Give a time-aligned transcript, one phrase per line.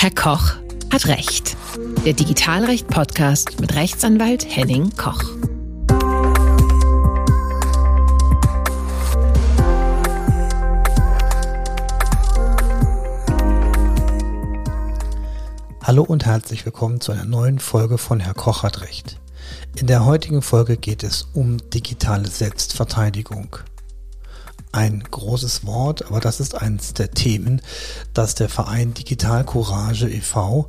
[0.00, 0.52] Herr Koch
[0.92, 1.56] hat Recht.
[2.04, 5.24] Der Digitalrecht-Podcast mit Rechtsanwalt Henning Koch.
[15.82, 19.18] Hallo und herzlich willkommen zu einer neuen Folge von Herr Koch hat Recht.
[19.74, 23.56] In der heutigen Folge geht es um digitale Selbstverteidigung.
[24.72, 27.62] Ein großes Wort, aber das ist eines der Themen,
[28.12, 30.68] das der Verein Digital Courage e.V.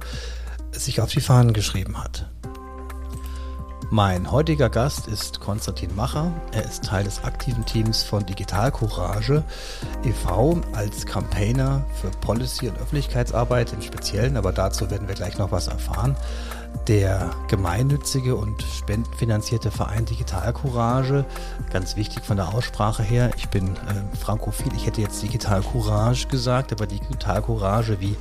[0.72, 2.30] sich auf die Fahnen geschrieben hat.
[3.92, 6.32] Mein heutiger Gast ist Konstantin Macher.
[6.52, 9.44] Er ist Teil des aktiven Teams von Digital Courage
[10.04, 10.62] e.V.
[10.74, 15.68] als Campaigner für Policy- und Öffentlichkeitsarbeit im Speziellen, aber dazu werden wir gleich noch was
[15.68, 16.16] erfahren
[16.88, 21.26] der gemeinnützige und spendenfinanzierte Verein Digital Courage.
[21.72, 23.32] Ganz wichtig von der Aussprache her.
[23.38, 24.72] Ich bin äh, frankophil.
[24.76, 28.16] Ich hätte jetzt Digital Courage gesagt, aber Digital Courage wie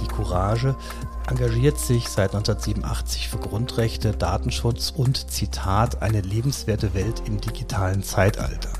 [0.00, 0.74] die Courage
[1.28, 8.70] engagiert sich seit 1987 für Grundrechte, Datenschutz und Zitat eine lebenswerte Welt im digitalen Zeitalter.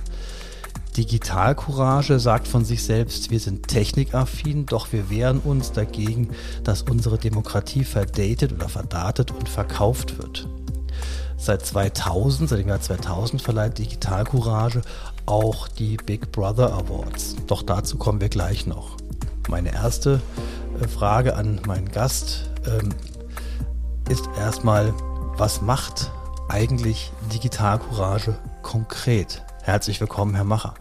[0.97, 6.29] Digitalcourage sagt von sich selbst, wir sind technikaffin, doch wir wehren uns dagegen,
[6.63, 10.47] dass unsere Demokratie verdatet oder verdatet und verkauft wird.
[11.37, 14.83] Seit 2000, seit dem Jahr 2000 verleiht Digitalcourage
[15.27, 17.35] auch die Big Brother Awards.
[17.49, 18.97] Doch dazu kommen wir gleich noch.
[19.49, 20.21] Meine erste
[20.81, 22.91] äh, Frage an meinen Gast ähm,
[24.09, 24.95] ist erstmal,
[25.37, 26.13] was macht
[26.49, 29.43] eigentlich Digitalcourage konkret?
[29.65, 30.75] Herzlich willkommen, Herr Macher.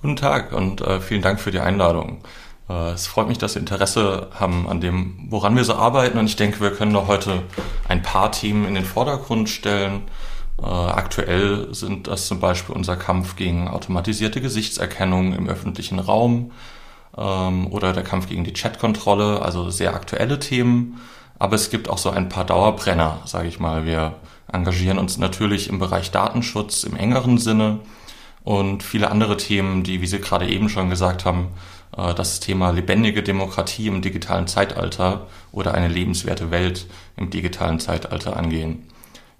[0.00, 2.22] Guten Tag und äh, vielen Dank für die Einladung.
[2.70, 6.24] Äh, es freut mich, dass Sie Interesse haben an dem, woran wir so arbeiten und
[6.24, 7.42] ich denke, wir können doch heute
[7.86, 10.04] ein paar Themen in den Vordergrund stellen.
[10.58, 16.52] Äh, aktuell sind das zum Beispiel unser Kampf gegen automatisierte Gesichtserkennung im öffentlichen Raum
[17.14, 20.98] ähm, oder der Kampf gegen die Chatkontrolle, also sehr aktuelle Themen.
[21.38, 23.84] Aber es gibt auch so ein paar Dauerbrenner, sage ich mal.
[23.84, 24.14] Wir
[24.52, 27.80] engagieren uns natürlich im Bereich Datenschutz im engeren Sinne
[28.44, 31.48] und viele andere Themen, die, wie Sie gerade eben schon gesagt haben,
[31.96, 36.86] äh, das Thema lebendige Demokratie im digitalen Zeitalter oder eine lebenswerte Welt
[37.16, 38.84] im digitalen Zeitalter angehen.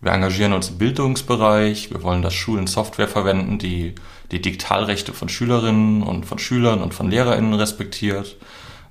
[0.01, 1.91] Wir engagieren uns im Bildungsbereich.
[1.91, 3.95] Wir wollen, dass Schulen Software verwenden, die
[4.31, 8.37] die Digitalrechte von Schülerinnen und von Schülern und von Lehrerinnen respektiert.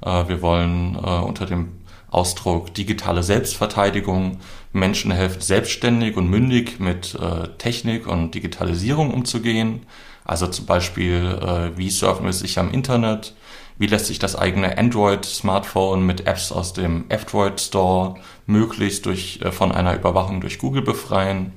[0.02, 1.74] Äh, wir wollen äh, unter dem
[2.16, 4.40] Ausdruck digitale Selbstverteidigung
[4.72, 9.86] Menschen helfen, selbstständig und mündig mit äh, Technik und Digitalisierung umzugehen.
[10.24, 13.36] Also zum Beispiel, äh, wie surfen wir sicher im Internet?
[13.78, 18.16] Wie lässt sich das eigene Android-Smartphone mit Apps aus dem F-Droid Store
[18.46, 21.52] möglichst durch, äh, von einer Überwachung durch Google befreien?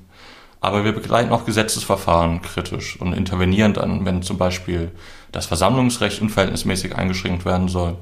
[0.61, 4.91] Aber wir begleiten auch Gesetzesverfahren kritisch und intervenieren dann, wenn zum Beispiel
[5.31, 7.97] das Versammlungsrecht unverhältnismäßig eingeschränkt werden soll.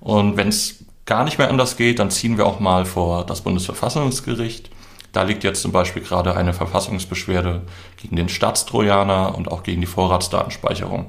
[0.00, 3.40] Und wenn es gar nicht mehr anders geht, dann ziehen wir auch mal vor das
[3.40, 4.70] Bundesverfassungsgericht.
[5.12, 7.62] Da liegt jetzt zum Beispiel gerade eine Verfassungsbeschwerde
[7.96, 11.06] gegen den Staatstrojaner und auch gegen die Vorratsdatenspeicherung.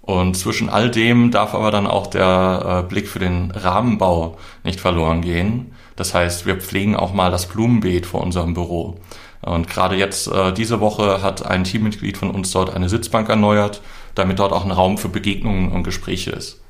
[0.00, 4.80] Und zwischen all dem darf aber dann auch der äh, Blick für den Rahmenbau nicht
[4.80, 5.74] verloren gehen.
[5.94, 8.98] Das heißt, wir pflegen auch mal das Blumenbeet vor unserem Büro.
[9.42, 13.82] Und gerade jetzt, äh, diese Woche, hat ein Teammitglied von uns dort eine Sitzbank erneuert,
[14.14, 16.61] damit dort auch ein Raum für Begegnungen und Gespräche ist.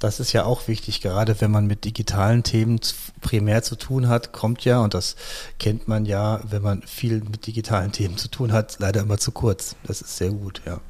[0.00, 2.80] Das ist ja auch wichtig, gerade wenn man mit digitalen Themen
[3.20, 5.14] primär zu tun hat, kommt ja, und das
[5.58, 9.30] kennt man ja, wenn man viel mit digitalen Themen zu tun hat, leider immer zu
[9.30, 9.76] kurz.
[9.84, 10.80] Das ist sehr gut, ja.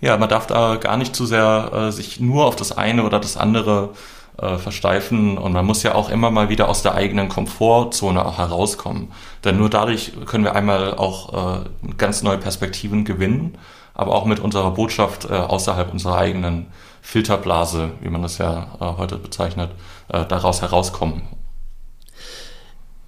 [0.00, 3.18] Ja, man darf da gar nicht zu sehr äh, sich nur auf das eine oder
[3.18, 3.90] das andere
[4.38, 8.38] äh, versteifen und man muss ja auch immer mal wieder aus der eigenen Komfortzone auch
[8.38, 9.12] herauskommen.
[9.44, 13.58] Denn nur dadurch können wir einmal auch äh, ganz neue Perspektiven gewinnen,
[13.94, 16.66] aber auch mit unserer Botschaft äh, außerhalb unserer eigenen
[17.02, 19.72] Filterblase, wie man das ja äh, heute bezeichnet,
[20.08, 21.22] äh, daraus herauskommen.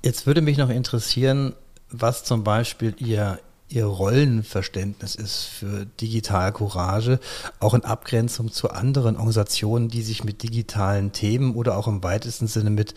[0.04, 1.54] Jetzt würde mich noch interessieren,
[1.88, 3.38] was zum Beispiel Ihr,
[3.68, 7.20] Ihr Rollenverständnis ist für Digital Courage,
[7.60, 12.48] auch in Abgrenzung zu anderen Organisationen, die sich mit digitalen Themen oder auch im weitesten
[12.48, 12.94] Sinne mit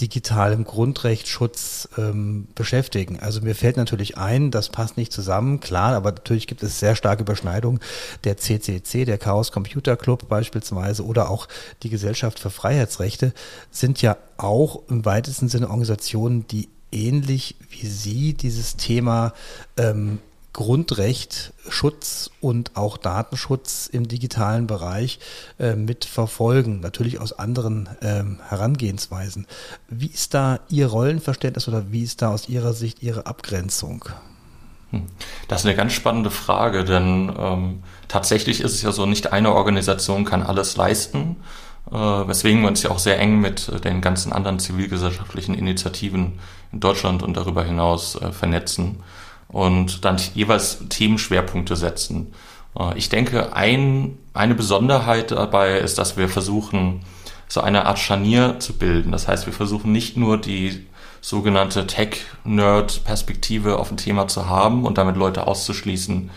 [0.00, 3.20] digitalem Grundrechtsschutz ähm, beschäftigen.
[3.20, 6.96] Also mir fällt natürlich ein, das passt nicht zusammen, klar, aber natürlich gibt es sehr
[6.96, 7.80] starke Überschneidungen.
[8.24, 11.46] Der CCC, der Chaos Computer Club beispielsweise oder auch
[11.82, 13.32] die Gesellschaft für Freiheitsrechte
[13.70, 19.32] sind ja auch im weitesten Sinne Organisationen, die ähnlich wie Sie dieses Thema
[19.76, 20.18] ähm,
[20.54, 25.18] Grundrecht, Schutz und auch Datenschutz im digitalen Bereich
[25.58, 29.46] äh, mit verfolgen, natürlich aus anderen ähm, Herangehensweisen.
[29.88, 34.04] Wie ist da Ihr Rollenverständnis oder wie ist da aus Ihrer Sicht Ihre Abgrenzung?
[34.90, 35.06] Hm.
[35.48, 39.52] Das ist eine ganz spannende Frage, denn ähm, tatsächlich ist es ja so, nicht eine
[39.52, 41.36] Organisation kann alles leisten.
[41.90, 46.38] äh, weswegen wir uns ja auch sehr eng mit äh, den ganzen anderen zivilgesellschaftlichen Initiativen
[46.70, 49.00] in Deutschland und darüber hinaus äh, vernetzen
[49.54, 52.32] und dann jeweils Themenschwerpunkte setzen.
[52.76, 57.02] Äh, ich denke, ein, eine Besonderheit dabei ist, dass wir versuchen,
[57.46, 59.12] so eine Art Scharnier zu bilden.
[59.12, 60.84] Das heißt, wir versuchen nicht nur die
[61.20, 66.30] sogenannte Tech-Nerd-Perspektive auf ein Thema zu haben und damit Leute auszuschließen,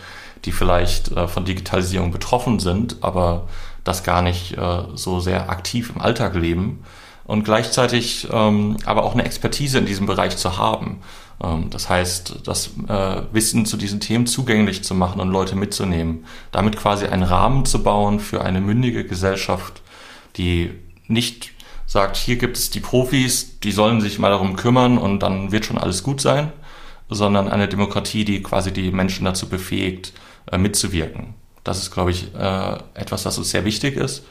[0.44, 3.48] die vielleicht äh, von Digitalisierung betroffen sind, aber
[3.82, 6.84] das gar nicht äh, so sehr aktiv im Alltag leben
[7.28, 11.02] und gleichzeitig ähm, aber auch eine Expertise in diesem Bereich zu haben.
[11.42, 16.24] Ähm, das heißt, das äh, Wissen zu diesen Themen zugänglich zu machen und Leute mitzunehmen,
[16.52, 19.82] damit quasi einen Rahmen zu bauen für eine mündige Gesellschaft,
[20.36, 20.70] die
[21.06, 21.52] nicht
[21.86, 25.66] sagt, hier gibt es die Profis, die sollen sich mal darum kümmern und dann wird
[25.66, 26.50] schon alles gut sein,
[27.10, 30.14] sondern eine Demokratie, die quasi die Menschen dazu befähigt,
[30.50, 31.34] äh, mitzuwirken.
[31.62, 34.22] Das ist, glaube ich, äh, etwas, das uns sehr wichtig ist.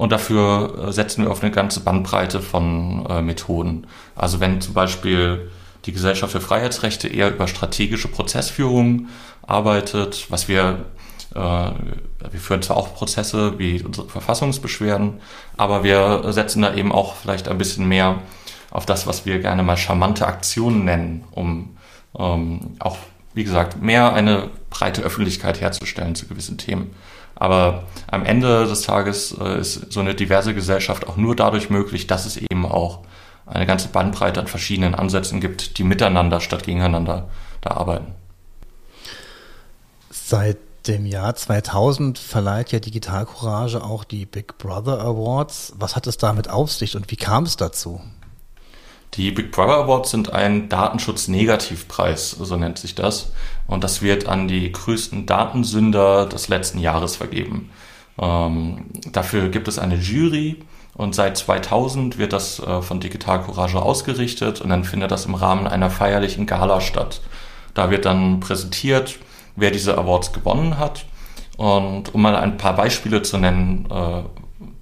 [0.00, 3.86] Und dafür äh, setzen wir auf eine ganze Bandbreite von äh, Methoden.
[4.16, 5.50] Also wenn zum Beispiel
[5.84, 9.08] die Gesellschaft für Freiheitsrechte eher über strategische Prozessführung
[9.46, 10.86] arbeitet, was wir
[11.34, 15.20] äh, wir führen zwar auch Prozesse wie unsere Verfassungsbeschwerden,
[15.58, 18.22] aber wir setzen da eben auch vielleicht ein bisschen mehr
[18.70, 21.76] auf das, was wir gerne mal charmante Aktionen nennen, um
[22.18, 22.96] ähm, auch,
[23.34, 26.94] wie gesagt, mehr eine breite Öffentlichkeit herzustellen zu gewissen Themen.
[27.34, 32.06] Aber am Ende des Tages äh, ist so eine diverse Gesellschaft auch nur dadurch möglich,
[32.06, 33.00] dass es eben auch
[33.46, 37.28] eine ganze Bandbreite an verschiedenen Ansätzen gibt, die miteinander statt gegeneinander
[37.60, 38.14] da arbeiten.
[40.10, 45.72] Seit dem Jahr 2000 verleiht ja Digital Courage auch die Big Brother Awards.
[45.76, 48.00] Was hat es damit auf sich und wie kam es dazu?
[49.14, 53.32] Die Big Brother Awards sind ein Datenschutz-Negativpreis, so nennt sich das.
[53.66, 57.70] Und das wird an die größten Datensünder des letzten Jahres vergeben.
[58.20, 60.62] Ähm, dafür gibt es eine Jury
[60.94, 65.34] und seit 2000 wird das äh, von Digital Courage ausgerichtet und dann findet das im
[65.34, 67.20] Rahmen einer feierlichen Gala statt.
[67.74, 69.18] Da wird dann präsentiert,
[69.56, 71.06] wer diese Awards gewonnen hat.
[71.56, 74.22] Und um mal ein paar Beispiele zu nennen, äh,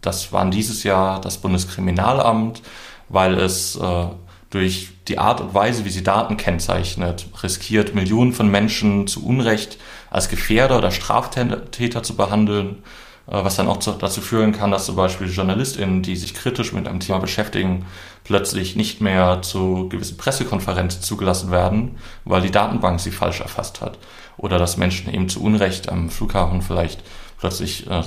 [0.00, 2.62] das waren dieses Jahr das Bundeskriminalamt,
[3.08, 4.06] weil es äh,
[4.50, 9.78] durch die Art und Weise, wie sie Daten kennzeichnet, riskiert, Millionen von Menschen zu Unrecht
[10.10, 12.82] als Gefährder oder Straftäter zu behandeln,
[13.26, 16.88] äh, was dann auch dazu führen kann, dass zum Beispiel JournalistInnen, die sich kritisch mit
[16.88, 17.84] einem Thema beschäftigen,
[18.24, 23.98] plötzlich nicht mehr zu gewissen Pressekonferenzen zugelassen werden, weil die Datenbank sie falsch erfasst hat.
[24.36, 27.02] Oder dass Menschen eben zu Unrecht am Flughafen vielleicht
[27.38, 28.02] plötzlich äh,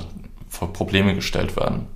[0.48, 1.86] vor Probleme gestellt werden.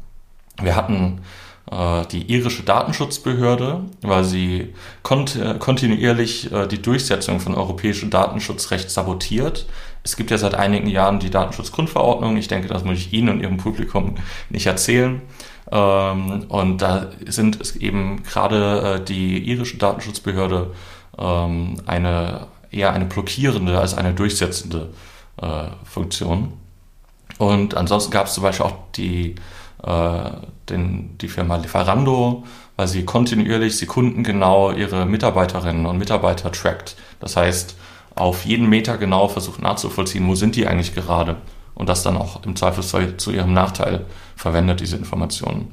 [0.61, 1.21] Wir hatten
[1.69, 4.73] die irische Datenschutzbehörde, weil sie
[5.03, 9.67] kont kontinuierlich äh, die Durchsetzung von europäischem Datenschutzrecht sabotiert.
[10.05, 12.37] Es gibt ja seit einigen Jahren die Datenschutzgrundverordnung.
[12.37, 14.15] Ich denke, das muss ich Ihnen und Ihrem Publikum
[14.49, 15.23] nicht erzählen.
[15.73, 20.73] Ähm, und da sind es eben gerade äh, die irische Datenschutzbehörde
[21.19, 24.91] ähm, eine eher eine blockierende als eine durchsetzende
[25.85, 26.55] Funktion.
[27.39, 29.35] Und ansonsten gab es zum Beispiel auch die
[29.87, 30.31] äh,
[30.69, 32.45] den, die Firma Lieferando,
[32.77, 36.97] weil sie kontinuierlich sekundengenau ihre Mitarbeiterinnen und Mitarbeiter trackt.
[37.21, 37.77] Das heißt,
[38.15, 41.37] auf jeden Meter genau versucht nachzuvollziehen, wo sind die eigentlich gerade
[41.75, 45.73] und das dann auch im Zweifelsfall zu ihrem Nachteil verwendet, diese Informationen.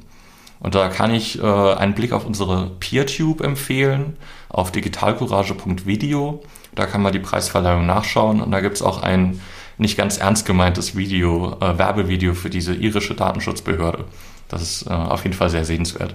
[0.60, 4.16] Und da kann ich äh, einen Blick auf unsere PeerTube empfehlen,
[4.48, 6.42] auf digitalcourage.video.
[6.74, 9.40] Da kann man die Preisverleihung nachschauen und da gibt es auch ein
[9.78, 14.04] nicht ganz ernst gemeintes Video, äh, Werbevideo für diese irische Datenschutzbehörde.
[14.48, 16.14] Das ist äh, auf jeden Fall sehr sehenswert.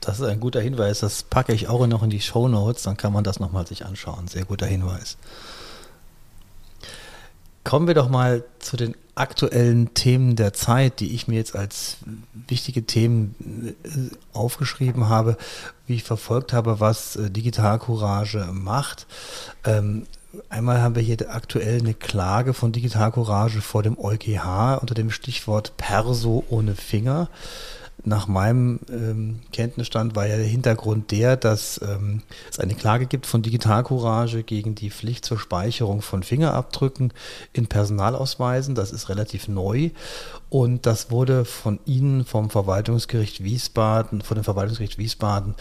[0.00, 1.00] Das ist ein guter Hinweis.
[1.00, 2.82] Das packe ich auch noch in die Show Notes.
[2.82, 4.28] Dann kann man das nochmal sich anschauen.
[4.28, 5.16] Sehr guter Hinweis.
[7.64, 11.98] Kommen wir doch mal zu den aktuellen Themen der Zeit, die ich mir jetzt als
[12.32, 13.34] wichtige Themen
[13.84, 15.36] äh, aufgeschrieben habe,
[15.86, 19.06] wie ich verfolgt habe, was äh, Digital Courage macht.
[20.48, 25.10] Einmal haben wir hier aktuell eine Klage von Digital Courage vor dem EuGH unter dem
[25.10, 27.28] Stichwort Perso ohne Finger
[28.04, 33.26] nach meinem ähm, Kenntnisstand war ja der Hintergrund der, dass ähm, es eine Klage gibt
[33.26, 37.12] von Digital Courage gegen die Pflicht zur Speicherung von Fingerabdrücken
[37.52, 38.74] in Personalausweisen.
[38.74, 39.90] Das ist relativ neu
[40.48, 45.54] und das wurde von Ihnen vom Verwaltungsgericht Wiesbaden, von dem Verwaltungsgericht Wiesbaden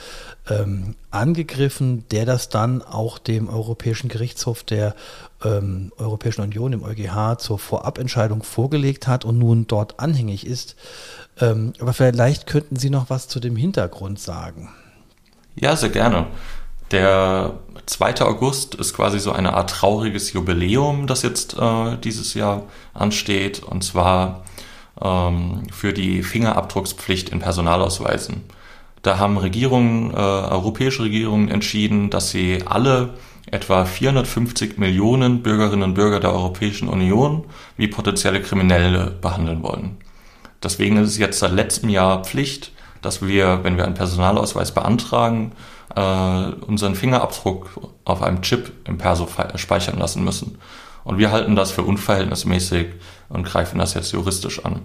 [0.50, 4.96] ähm, angegriffen, der das dann auch dem Europäischen Gerichtshof der
[5.44, 10.76] ähm, Europäischen Union, dem EuGH, zur Vorabentscheidung vorgelegt hat und nun dort anhängig ist.
[11.40, 14.70] Ähm, aber vielleicht könnten Sie noch was zu dem Hintergrund sagen.
[15.56, 16.28] Ja, sehr gerne.
[16.92, 17.54] Der
[17.86, 18.22] 2.
[18.22, 22.64] August ist quasi so eine Art trauriges Jubiläum, das jetzt äh, dieses Jahr
[22.94, 23.64] ansteht.
[23.64, 24.44] Und zwar
[25.02, 28.44] ähm, für die Fingerabdruckspflicht in Personalausweisen.
[29.02, 33.14] Da haben Regierungen, äh, europäische Regierungen entschieden, dass sie alle
[33.50, 37.46] etwa 450 Millionen Bürgerinnen und Bürger der Europäischen Union
[37.78, 39.98] wie potenzielle Kriminelle behandeln wollen.
[40.64, 42.72] Deswegen ist es jetzt seit letztem Jahr Pflicht,
[43.02, 45.52] dass wir, wenn wir einen Personalausweis beantragen,
[45.96, 47.70] äh, unseren Fingerabdruck
[48.06, 50.58] auf einem Chip im Perso speichern lassen müssen.
[51.04, 52.88] Und wir halten das für unverhältnismäßig
[53.30, 54.82] und greifen das jetzt juristisch an.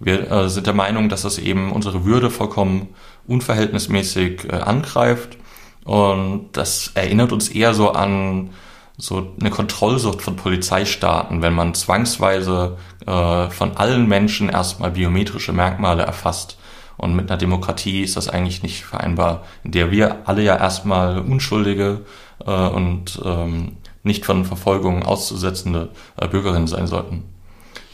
[0.00, 2.88] Wir äh, sind der Meinung, dass das eben unsere Würde vollkommen
[3.26, 5.38] unverhältnismäßig äh, angreift.
[5.84, 8.50] Und das erinnert uns eher so an
[8.98, 12.76] so eine Kontrollsucht von Polizeistaaten, wenn man zwangsweise
[13.06, 16.58] äh, von allen Menschen erstmal biometrische Merkmale erfasst.
[16.96, 21.20] Und mit einer Demokratie ist das eigentlich nicht vereinbar, in der wir alle ja erstmal
[21.20, 22.00] Unschuldige
[22.44, 27.22] äh, und ähm, nicht von Verfolgung auszusetzende äh, Bürgerinnen sein sollten.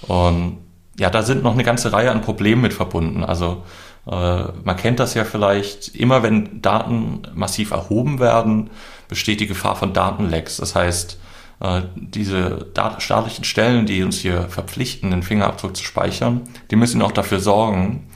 [0.09, 0.57] Und
[0.99, 3.25] ja, da sind noch eine ganze Reihe an Problemen mit verbunden.
[3.25, 3.63] Also
[4.07, 8.71] äh, man kennt das ja vielleicht, immer wenn Daten massiv erhoben werden,
[9.09, 10.57] besteht die Gefahr von Datenlecks.
[10.59, 11.19] Das heißt,
[11.61, 12.67] äh, diese
[12.99, 18.07] staatlichen Stellen, die uns hier verpflichten, den Fingerabdruck zu speichern, die müssen auch dafür sorgen,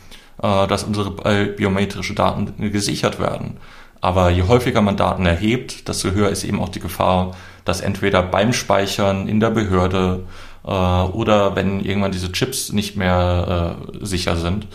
[0.42, 1.11] äh, dass unsere
[1.57, 3.59] biometrische Daten gesichert werden.
[4.00, 8.23] Aber je häufiger man Daten erhebt, desto höher ist eben auch die Gefahr, dass entweder
[8.23, 10.25] beim Speichern in der Behörde
[10.64, 14.66] äh, oder wenn irgendwann diese Chips nicht mehr äh, sicher sind,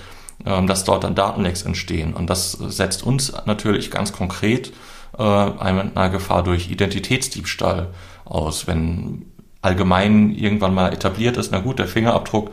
[0.45, 2.13] äh, dass dort dann Datenlecks entstehen.
[2.13, 4.73] Und das setzt uns natürlich ganz konkret
[5.17, 7.89] äh, einer Gefahr durch Identitätsdiebstahl
[8.25, 8.67] aus.
[8.67, 9.25] Wenn
[9.61, 12.51] allgemein irgendwann mal etabliert ist, na gut, der Fingerabdruck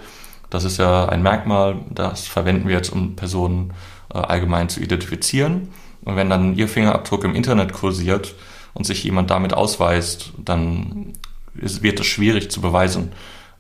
[0.51, 3.73] das ist ja ein Merkmal, das verwenden wir jetzt, um Personen
[4.13, 5.69] äh, allgemein zu identifizieren.
[6.05, 8.35] Und wenn dann Ihr Fingerabdruck im Internet kursiert
[8.75, 11.13] und sich jemand damit ausweist, dann
[11.55, 13.13] ist, wird es schwierig zu beweisen,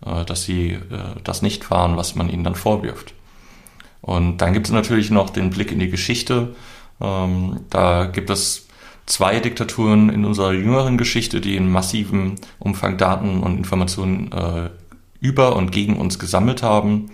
[0.04, 0.80] äh, dass Sie äh,
[1.22, 3.14] das nicht waren, was man Ihnen dann vorwirft.
[4.00, 6.56] Und dann gibt es natürlich noch den Blick in die Geschichte.
[7.00, 8.66] Ähm, da gibt es
[9.06, 14.70] zwei Diktaturen in unserer jüngeren Geschichte, die in massivem Umfang Daten und Informationen äh,
[15.20, 17.10] über und gegen uns gesammelt haben.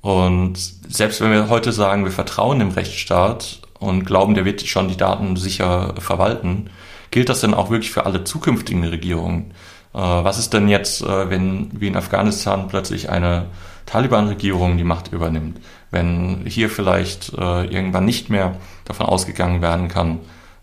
[0.00, 4.88] Und selbst wenn wir heute sagen, wir vertrauen dem Rechtsstaat und glauben, der wird schon
[4.88, 6.70] die Daten sicher verwalten,
[7.10, 9.52] gilt das denn auch wirklich für alle zukünftigen Regierungen?
[9.92, 13.46] Äh, was ist denn jetzt, äh, wenn wie in Afghanistan plötzlich eine
[13.86, 15.60] Taliban-Regierung die Macht übernimmt?
[15.90, 20.20] Wenn hier vielleicht äh, irgendwann nicht mehr davon ausgegangen werden kann,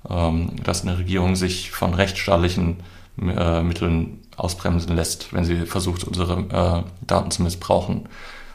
[0.07, 2.77] dass eine Regierung sich von rechtsstaatlichen
[3.17, 8.07] Mitteln ausbremsen lässt, wenn sie versucht, unsere äh, Daten zu missbrauchen.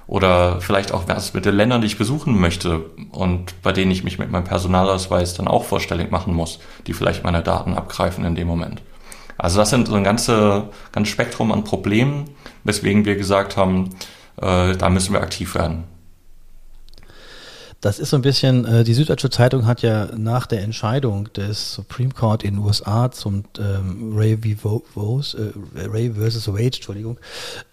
[0.07, 4.05] Oder vielleicht auch was mit den Ländern, die ich besuchen möchte und bei denen ich
[4.05, 8.35] mich mit meinem Personalausweis dann auch vorstellig machen muss, die vielleicht meine Daten abgreifen in
[8.35, 8.83] dem Moment.
[9.39, 12.31] Also das sind so ein ganze, ganz Spektrum an Problemen,
[12.65, 13.91] weswegen wir gesagt haben,
[14.41, 15.85] äh, da müssen wir aktiv werden.
[17.83, 21.75] Das ist so ein bisschen, äh, die Süddeutsche Zeitung hat ja nach der Entscheidung des
[21.75, 24.85] Supreme Court in den USA zum ähm, Ray, v.
[24.95, 27.19] Vos, äh, Ray versus Wade, Entschuldigung,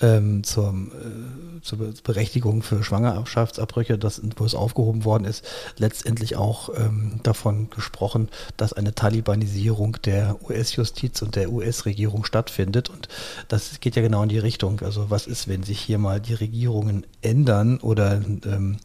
[0.01, 5.45] ähm, zur, äh, zur Berechtigung für Schwangerschaftsabbrüche, das, wo es aufgehoben worden ist,
[5.77, 12.89] letztendlich auch ähm, davon gesprochen, dass eine Talibanisierung der US-Justiz und der US-Regierung stattfindet.
[12.89, 13.09] Und
[13.47, 14.79] das geht ja genau in die Richtung.
[14.79, 18.13] Also was ist, wenn sich hier mal die Regierungen ändern oder
[18.45, 18.77] ähm,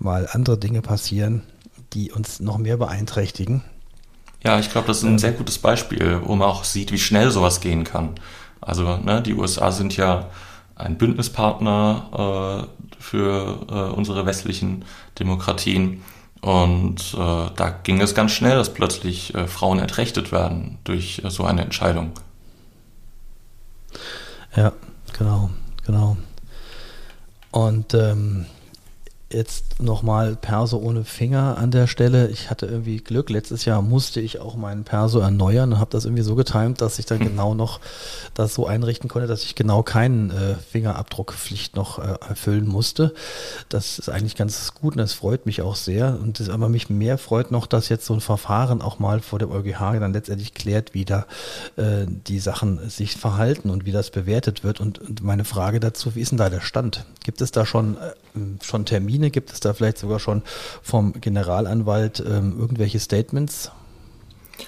[0.00, 1.42] mal andere Dinge Dinge passieren,
[1.92, 3.62] die uns noch mehr beeinträchtigen.
[4.42, 7.30] Ja, ich glaube, das ist ein sehr gutes Beispiel, wo man auch sieht, wie schnell
[7.30, 8.14] sowas gehen kann.
[8.62, 10.30] Also ne, die USA sind ja
[10.74, 14.86] ein Bündnispartner äh, für äh, unsere westlichen
[15.18, 16.02] Demokratien.
[16.40, 21.28] Und äh, da ging es ganz schnell, dass plötzlich äh, Frauen entrechtet werden durch äh,
[21.28, 22.12] so eine Entscheidung.
[24.56, 24.72] Ja,
[25.18, 25.50] genau,
[25.84, 26.16] genau.
[27.50, 28.46] Und ähm,
[29.32, 32.28] jetzt nochmal Perso ohne Finger an der Stelle.
[32.28, 33.30] Ich hatte irgendwie Glück.
[33.30, 36.98] Letztes Jahr musste ich auch meinen Perso erneuern und habe das irgendwie so getimt, dass
[36.98, 37.28] ich dann hm.
[37.28, 37.80] genau noch
[38.34, 43.14] das so einrichten konnte, dass ich genau keinen äh, Fingerabdruckpflicht noch äh, erfüllen musste.
[43.68, 46.18] Das ist eigentlich ganz gut und das freut mich auch sehr.
[46.20, 49.38] Und das, aber mich mehr freut noch, dass jetzt so ein Verfahren auch mal vor
[49.38, 51.26] dem EuGH dann letztendlich klärt, wie da
[51.76, 54.80] äh, die Sachen sich verhalten und wie das bewertet wird.
[54.80, 57.04] Und, und meine Frage dazu, wie ist denn da der Stand?
[57.24, 59.21] Gibt es da schon, äh, schon Termine?
[59.22, 59.30] Termine?
[59.30, 60.42] Gibt es da vielleicht sogar schon
[60.82, 63.70] vom Generalanwalt ähm, irgendwelche Statements?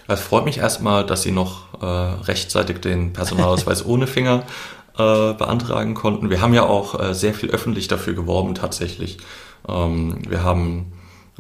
[0.09, 4.45] Es freut mich erstmal, dass Sie noch äh, rechtzeitig den Personalausweis ohne Finger
[4.95, 6.31] äh, beantragen konnten.
[6.31, 9.19] Wir haben ja auch äh, sehr viel öffentlich dafür geworben tatsächlich.
[9.69, 10.93] Ähm, wir haben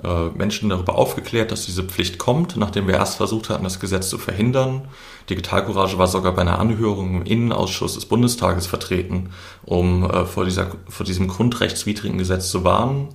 [0.02, 4.18] Menschen darüber aufgeklärt, dass diese Pflicht kommt, nachdem wir erst versucht hatten, das Gesetz zu
[4.18, 4.88] verhindern.
[5.30, 9.30] Digitalcourage war sogar bei einer Anhörung im Innenausschuss des Bundestages vertreten,
[9.64, 13.10] um äh, vor, dieser, vor diesem grundrechtswidrigen Gesetz zu warnen.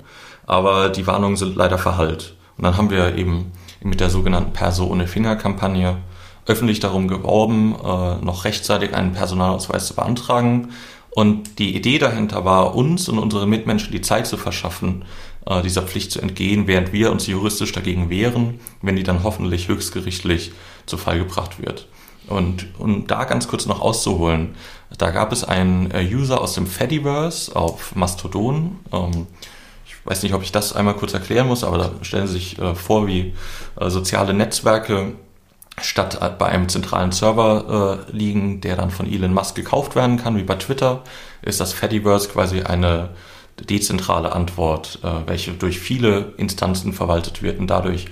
[0.46, 2.36] Aber die Warnungen sind leider verhallt.
[2.58, 3.52] Und dann haben wir eben
[3.84, 5.98] mit der sogenannten Perso ohne Finger-Kampagne
[6.46, 10.70] öffentlich darum geworben, äh, noch rechtzeitig einen Personalausweis zu beantragen.
[11.12, 15.06] Und die Idee dahinter war, uns und unsere Mitmenschen die Zeit zu verschaffen,
[15.46, 19.68] äh, dieser Pflicht zu entgehen, während wir uns juristisch dagegen wehren, wenn die dann hoffentlich
[19.68, 20.52] höchstgerichtlich
[20.86, 21.88] zu Fall gebracht wird.
[22.28, 24.56] Und um da ganz kurz noch auszuholen,
[24.98, 28.80] da gab es einen äh, User aus dem Fediverse auf Mastodon.
[28.92, 29.28] Ähm,
[29.86, 32.60] ich weiß nicht, ob ich das einmal kurz erklären muss, aber da stellen Sie sich
[32.60, 33.34] äh, vor, wie
[33.88, 35.14] soziale Netzwerke
[35.82, 40.44] statt bei einem zentralen Server liegen, der dann von Elon Musk gekauft werden kann, wie
[40.44, 41.04] bei Twitter,
[41.42, 43.12] ist das Fediverse quasi eine
[43.68, 48.06] dezentrale Antwort, äh, welche durch viele Instanzen verwaltet wird und dadurch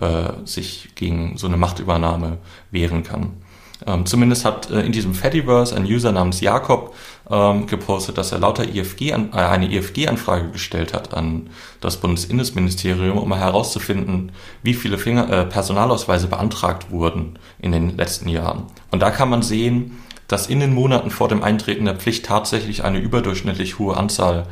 [0.00, 2.38] äh, sich gegen so eine Machtübernahme
[2.70, 3.32] wehren kann.
[3.86, 6.94] Ähm, zumindest hat äh, in diesem Fediverse ein User namens Jakob
[7.30, 13.18] ähm, gepostet, dass er lauter IFG an, äh, eine IFG-Anfrage gestellt hat an das Bundesinnenministerium,
[13.18, 14.32] um herauszufinden,
[14.62, 18.64] wie viele Finger, äh, Personalausweise beantragt wurden in den letzten Jahren.
[18.90, 22.84] Und da kann man sehen, dass in den Monaten vor dem Eintreten der Pflicht tatsächlich
[22.84, 24.46] eine überdurchschnittlich hohe Anzahl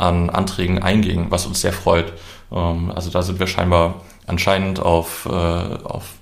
[0.00, 2.12] an Anträgen einging, was uns sehr freut.
[2.50, 6.14] Ähm, also da sind wir scheinbar anscheinend auf, äh, auf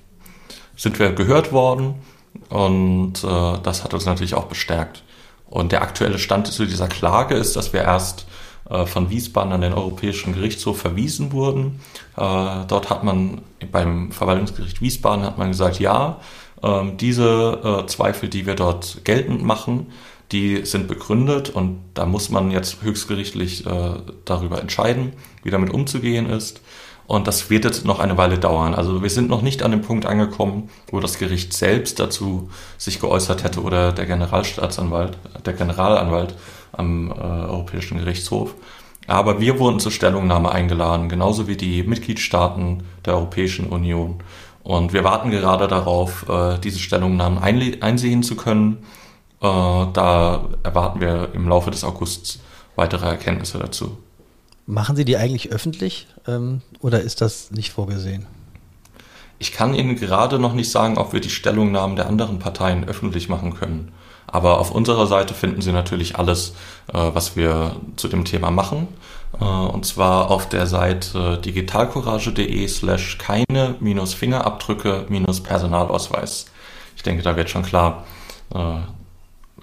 [0.76, 1.94] sind wir gehört worden
[2.50, 5.02] und äh, das hat uns natürlich auch bestärkt.
[5.50, 8.26] Und der aktuelle Stand zu dieser Klage ist, dass wir erst
[8.68, 11.80] äh, von Wiesbaden an den Europäischen Gerichtshof verwiesen wurden.
[12.16, 13.40] Äh, dort hat man
[13.73, 16.20] beim Verwaltungsgericht Wiesbaden hat man gesagt, ja,
[16.62, 19.92] ähm, diese äh, Zweifel, die wir dort geltend machen,
[20.32, 23.94] die sind begründet und da muss man jetzt höchstgerichtlich äh,
[24.25, 26.61] darüber entscheiden, wie damit umzugehen ist.
[27.06, 28.75] Und das wird jetzt noch eine Weile dauern.
[28.75, 33.00] Also wir sind noch nicht an dem Punkt angekommen, wo das Gericht selbst dazu sich
[33.00, 35.16] geäußert hätte oder der Generalstaatsanwalt,
[35.47, 36.35] der Generalanwalt
[36.73, 38.54] am äh, Europäischen Gerichtshof.
[39.06, 44.23] Aber wir wurden zur Stellungnahme eingeladen, genauso wie die Mitgliedstaaten der Europäischen Union.
[44.62, 48.84] Und wir warten gerade darauf, äh, diese Stellungnahmen einsehen zu können.
[49.40, 49.46] Äh,
[49.92, 52.40] da erwarten wir im Laufe des Augusts
[52.76, 53.98] weitere Erkenntnisse dazu.
[54.66, 58.26] Machen Sie die eigentlich öffentlich ähm, oder ist das nicht vorgesehen?
[59.38, 63.28] Ich kann Ihnen gerade noch nicht sagen, ob wir die Stellungnahmen der anderen Parteien öffentlich
[63.28, 63.92] machen können.
[64.26, 66.54] Aber auf unserer Seite finden Sie natürlich alles,
[66.92, 68.88] äh, was wir zu dem Thema machen.
[69.40, 76.46] Äh, und zwar auf der Seite digitalcourage.de slash keine minus Fingerabdrücke minus Personalausweis.
[76.96, 78.04] Ich denke, da wird schon klar,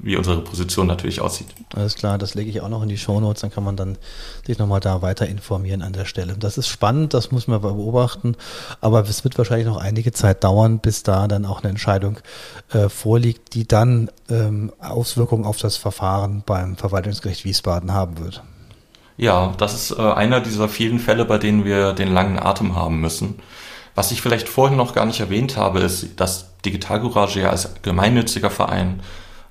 [0.01, 1.47] wie unsere Position natürlich aussieht.
[1.73, 3.97] Alles klar, das lege ich auch noch in die Shownotes, dann kann man dann
[4.45, 6.35] sich nochmal da weiter informieren an der Stelle.
[6.37, 8.35] Das ist spannend, das muss man beobachten,
[8.81, 12.19] aber es wird wahrscheinlich noch einige Zeit dauern, bis da dann auch eine Entscheidung
[12.71, 18.43] äh, vorliegt, die dann ähm, Auswirkungen auf das Verfahren beim Verwaltungsgericht Wiesbaden haben wird.
[19.17, 22.99] Ja, das ist äh, einer dieser vielen Fälle, bei denen wir den langen Atem haben
[22.99, 23.35] müssen.
[23.95, 27.69] Was ich vielleicht vorhin noch gar nicht erwähnt habe, ist, dass Digital Courage ja als
[27.81, 28.99] gemeinnütziger Verein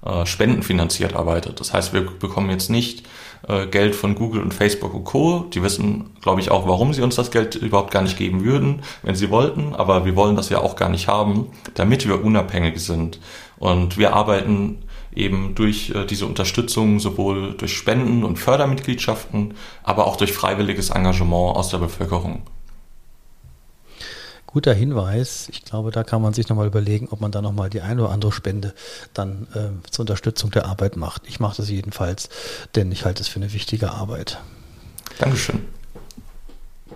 [0.05, 1.61] äh, spendenfinanziert arbeitet.
[1.61, 3.07] Das heißt, wir bekommen jetzt nicht
[3.49, 5.47] äh, Geld von Google und Facebook und Co.
[5.53, 8.83] Die wissen, glaube ich, auch, warum sie uns das Geld überhaupt gar nicht geben würden,
[9.03, 9.75] wenn sie wollten.
[9.75, 13.21] Aber wir wollen das ja auch gar nicht haben, damit wir unabhängig sind.
[13.59, 14.83] Und wir arbeiten
[15.15, 21.57] eben durch äh, diese Unterstützung sowohl durch Spenden und Fördermitgliedschaften, aber auch durch freiwilliges Engagement
[21.57, 22.43] aus der Bevölkerung
[24.55, 25.49] guter Hinweis.
[25.51, 28.13] Ich glaube, da kann man sich nochmal überlegen, ob man da nochmal die eine oder
[28.13, 28.73] andere Spende
[29.13, 31.23] dann äh, zur Unterstützung der Arbeit macht.
[31.27, 32.29] Ich mache das jedenfalls,
[32.77, 34.39] denn ich halte es für eine wichtige Arbeit.
[35.19, 35.67] Dankeschön.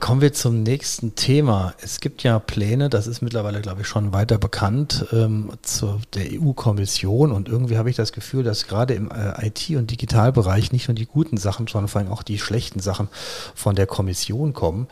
[0.01, 1.73] Kommen wir zum nächsten Thema.
[1.81, 6.27] Es gibt ja Pläne, das ist mittlerweile, glaube ich, schon weiter bekannt, ähm, zu der
[6.31, 7.33] EU-Kommission.
[7.33, 10.95] Und irgendwie habe ich das Gefühl, dass gerade im äh, IT- und Digitalbereich nicht nur
[10.95, 13.09] die guten Sachen, sondern vor allem auch die schlechten Sachen
[13.55, 14.89] von der Kommission kommen.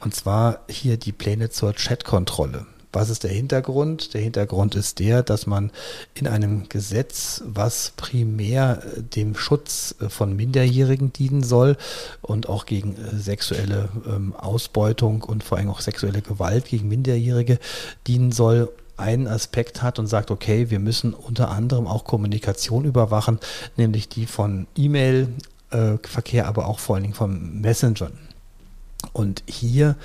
[0.00, 2.66] Und zwar hier die Pläne zur Chatkontrolle.
[2.92, 4.14] Was ist der Hintergrund?
[4.14, 5.70] Der Hintergrund ist der, dass man
[6.14, 11.76] in einem Gesetz, was primär äh, dem Schutz äh, von Minderjährigen dienen soll
[12.20, 17.58] und auch gegen äh, sexuelle ähm, Ausbeutung und vor allem auch sexuelle Gewalt gegen Minderjährige
[18.06, 23.38] dienen soll, einen Aspekt hat und sagt, okay, wir müssen unter anderem auch Kommunikation überwachen,
[23.76, 28.12] nämlich die von E-Mail-Verkehr, aber auch vor allen Dingen von Messengern.
[29.12, 29.96] Und hier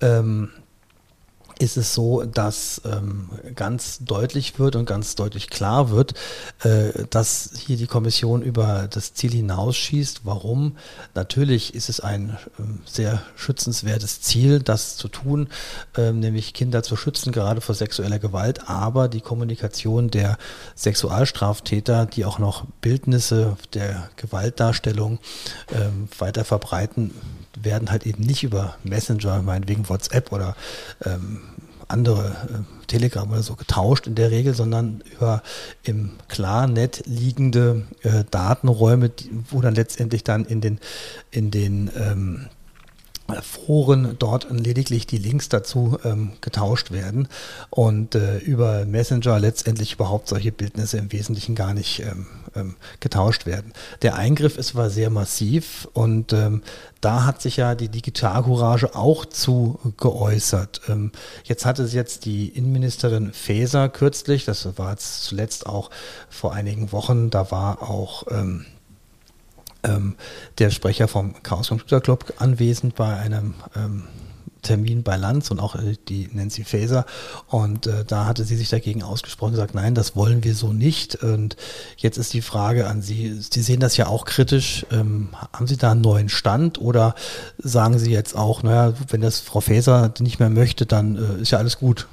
[0.00, 0.50] ähm,
[1.62, 6.14] ist es so, dass ähm, ganz deutlich wird und ganz deutlich klar wird,
[6.64, 10.22] äh, dass hier die Kommission über das Ziel hinausschießt.
[10.24, 10.76] Warum?
[11.14, 15.48] Natürlich ist es ein ähm, sehr schützenswertes Ziel, das zu tun,
[15.96, 20.38] ähm, nämlich Kinder zu schützen, gerade vor sexueller Gewalt, aber die Kommunikation der
[20.74, 25.20] Sexualstraftäter, die auch noch Bildnisse der Gewaltdarstellung
[25.72, 27.12] ähm, weiter verbreiten,
[27.60, 30.56] werden halt eben nicht über Messenger, meinetwegen WhatsApp oder
[31.04, 31.42] ähm,
[31.92, 35.42] andere äh, Telegram oder so getauscht in der Regel, sondern über
[35.82, 40.78] im Klarnet liegende äh, Datenräume, die, wo dann letztendlich dann in den
[41.30, 42.48] in den ähm,
[43.40, 47.28] Foren dort lediglich die Links dazu ähm, getauscht werden
[47.70, 53.46] und äh, über Messenger letztendlich überhaupt solche Bildnisse im Wesentlichen gar nicht ähm, ähm, getauscht
[53.46, 53.72] werden.
[54.02, 56.62] Der Eingriff ist war sehr massiv und ähm,
[57.00, 60.82] da hat sich ja die Digitalcourage auch zu geäußert.
[60.88, 61.12] Ähm,
[61.44, 65.90] jetzt hatte es jetzt die Innenministerin Faeser kürzlich, das war jetzt zuletzt auch
[66.28, 68.24] vor einigen Wochen, da war auch
[69.84, 70.16] ähm,
[70.58, 74.04] der Sprecher vom Chaos Computer Club anwesend bei einem ähm,
[74.62, 77.04] Termin bei Lanz und auch äh, die Nancy Faeser.
[77.48, 81.16] Und äh, da hatte sie sich dagegen ausgesprochen, gesagt, nein, das wollen wir so nicht.
[81.16, 81.56] Und
[81.96, 84.86] jetzt ist die Frage an Sie, Sie sehen das ja auch kritisch.
[84.90, 87.14] Ähm, haben Sie da einen neuen Stand oder
[87.58, 91.50] sagen Sie jetzt auch, naja, wenn das Frau Faeser nicht mehr möchte, dann äh, ist
[91.50, 92.06] ja alles gut?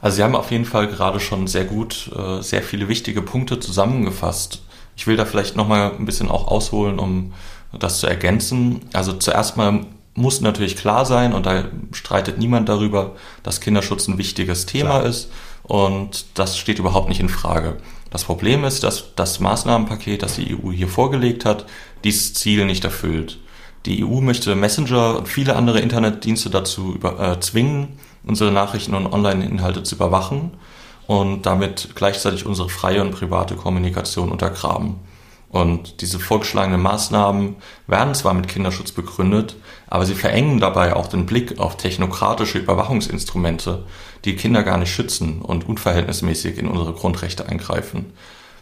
[0.00, 3.58] Also Sie haben auf jeden Fall gerade schon sehr gut, äh, sehr viele wichtige Punkte
[3.58, 4.62] zusammengefasst.
[4.98, 7.32] Ich will da vielleicht nochmal ein bisschen auch ausholen, um
[7.78, 8.80] das zu ergänzen.
[8.92, 14.18] Also zuerst mal muss natürlich klar sein, und da streitet niemand darüber, dass Kinderschutz ein
[14.18, 15.06] wichtiges Thema klar.
[15.06, 15.30] ist.
[15.62, 17.76] Und das steht überhaupt nicht in Frage.
[18.10, 21.66] Das Problem ist, dass das Maßnahmenpaket, das die EU hier vorgelegt hat,
[22.02, 23.38] dieses Ziel nicht erfüllt.
[23.86, 29.06] Die EU möchte Messenger und viele andere Internetdienste dazu über, äh, zwingen, unsere Nachrichten und
[29.06, 30.50] Online-Inhalte zu überwachen
[31.08, 34.96] und damit gleichzeitig unsere freie und private Kommunikation untergraben.
[35.48, 39.56] Und diese vorgeschlagenen Maßnahmen werden zwar mit Kinderschutz begründet,
[39.88, 43.86] aber sie verengen dabei auch den Blick auf technokratische Überwachungsinstrumente,
[44.26, 48.12] die Kinder gar nicht schützen und unverhältnismäßig in unsere Grundrechte eingreifen.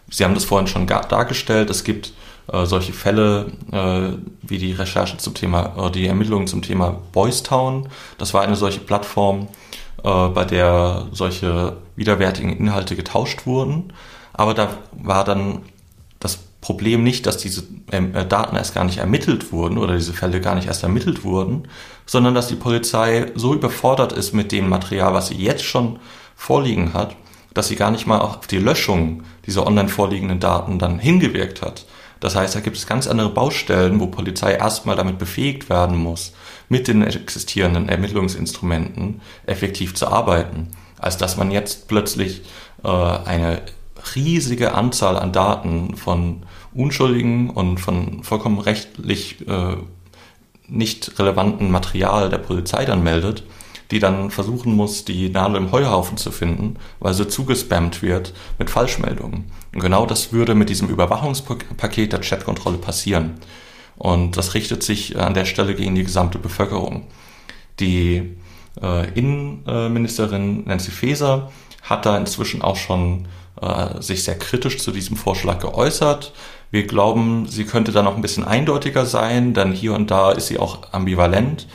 [0.09, 2.13] Sie haben das vorhin schon dargestellt, es gibt
[2.53, 7.43] äh, solche Fälle äh, wie die Recherche zum Thema, äh, die Ermittlungen zum Thema Boys
[7.43, 7.89] Town.
[8.19, 9.49] Das war eine solche Plattform,
[10.03, 13.93] äh, bei der solche widerwärtigen Inhalte getauscht wurden.
[14.33, 15.63] Aber da war dann
[16.21, 20.13] das Problem nicht, dass diese ähm, äh, Daten erst gar nicht ermittelt wurden oder diese
[20.13, 21.69] Fälle gar nicht erst ermittelt wurden,
[22.07, 25.99] sondern dass die Polizei so überfordert ist mit dem Material, was sie jetzt schon
[26.35, 27.17] vorliegen hat,
[27.55, 31.87] dass sie gar nicht mal auf die Löschung dieser online vorliegenden Daten dann hingewirkt hat.
[32.21, 36.33] Das heißt, da gibt es ganz andere Baustellen, wo Polizei erstmal damit befähigt werden muss,
[36.69, 42.43] mit den existierenden Ermittlungsinstrumenten effektiv zu arbeiten, als dass man jetzt plötzlich
[42.85, 43.63] äh, eine
[44.15, 46.43] riesige Anzahl an Daten von
[46.75, 49.77] unschuldigen und von vollkommen rechtlich äh,
[50.69, 53.45] nicht relevanten Material der Polizei dann meldet,
[53.91, 58.69] die dann versuchen muss, die Nadel im Heuhaufen zu finden, weil sie zugespammt wird mit
[58.69, 59.45] Falschmeldungen.
[59.73, 63.35] Und genau das würde mit diesem Überwachungspaket der Chatkontrolle passieren.
[63.97, 67.07] Und das richtet sich an der Stelle gegen die gesamte Bevölkerung.
[67.81, 68.37] Die
[68.81, 71.51] äh, Innenministerin Nancy Faeser
[71.83, 73.27] hat da inzwischen auch schon
[73.61, 76.33] äh, sich sehr kritisch zu diesem Vorschlag geäußert.
[76.71, 80.49] Wir glauben, sie könnte da noch ein bisschen eindeutiger sein, denn hier und da ist
[80.49, 81.69] sie auch ambivalent.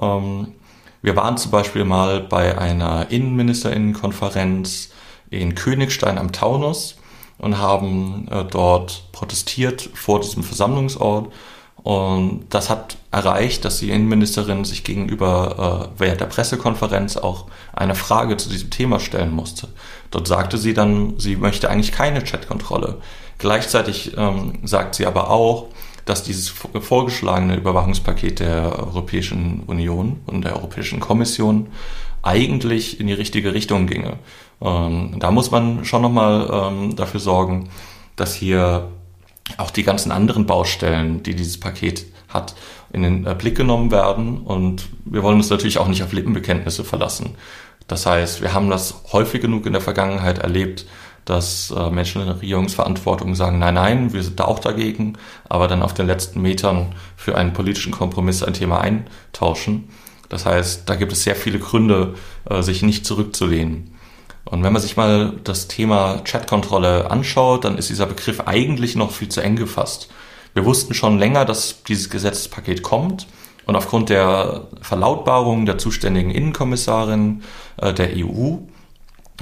[0.00, 0.54] Ähm,
[1.00, 4.90] wir waren zum Beispiel mal bei einer Innenministerinnenkonferenz
[5.30, 6.96] in Königstein am Taunus
[7.38, 11.32] und haben äh, dort protestiert vor diesem Versammlungsort.
[11.88, 17.94] Und das hat erreicht, dass die Innenministerin sich gegenüber äh, während der Pressekonferenz auch eine
[17.94, 19.68] Frage zu diesem Thema stellen musste.
[20.10, 22.98] Dort sagte sie dann, sie möchte eigentlich keine Chatkontrolle.
[23.38, 25.68] Gleichzeitig ähm, sagt sie aber auch,
[26.04, 31.68] dass dieses vorgeschlagene Überwachungspaket der Europäischen Union und der Europäischen Kommission
[32.20, 34.18] eigentlich in die richtige Richtung ginge.
[34.60, 37.70] Ähm, da muss man schon nochmal ähm, dafür sorgen,
[38.14, 38.90] dass hier
[39.56, 42.54] auch die ganzen anderen Baustellen, die dieses Paket hat,
[42.92, 44.40] in den äh, Blick genommen werden.
[44.40, 47.34] Und wir wollen uns natürlich auch nicht auf Lippenbekenntnisse verlassen.
[47.86, 50.86] Das heißt, wir haben das häufig genug in der Vergangenheit erlebt,
[51.24, 55.68] dass äh, Menschen in der Regierungsverantwortung sagen, nein, nein, wir sind da auch dagegen, aber
[55.68, 59.88] dann auf den letzten Metern für einen politischen Kompromiss ein Thema eintauschen.
[60.28, 62.14] Das heißt, da gibt es sehr viele Gründe,
[62.48, 63.94] äh, sich nicht zurückzulehnen.
[64.50, 69.10] Und wenn man sich mal das Thema Chatkontrolle anschaut, dann ist dieser Begriff eigentlich noch
[69.10, 70.08] viel zu eng gefasst.
[70.54, 73.26] Wir wussten schon länger, dass dieses Gesetzespaket kommt
[73.66, 77.42] Und aufgrund der Verlautbarung der zuständigen Innenkommissarin
[77.76, 78.56] äh, der EU,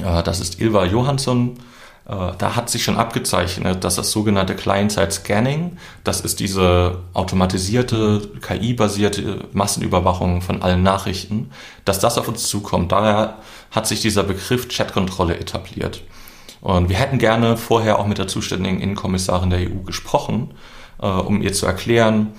[0.02, 1.60] äh, das ist Ilva Johansson,
[2.06, 10.40] da hat sich schon abgezeichnet, dass das sogenannte Client-Side-Scanning, das ist diese automatisierte, KI-basierte Massenüberwachung
[10.40, 11.50] von allen Nachrichten,
[11.84, 12.92] dass das auf uns zukommt.
[12.92, 13.38] Daher
[13.72, 16.02] hat sich dieser Begriff Chatkontrolle etabliert.
[16.60, 20.54] Und wir hätten gerne vorher auch mit der zuständigen Innenkommissarin der EU gesprochen,
[21.00, 22.34] äh, um ihr zu erklären,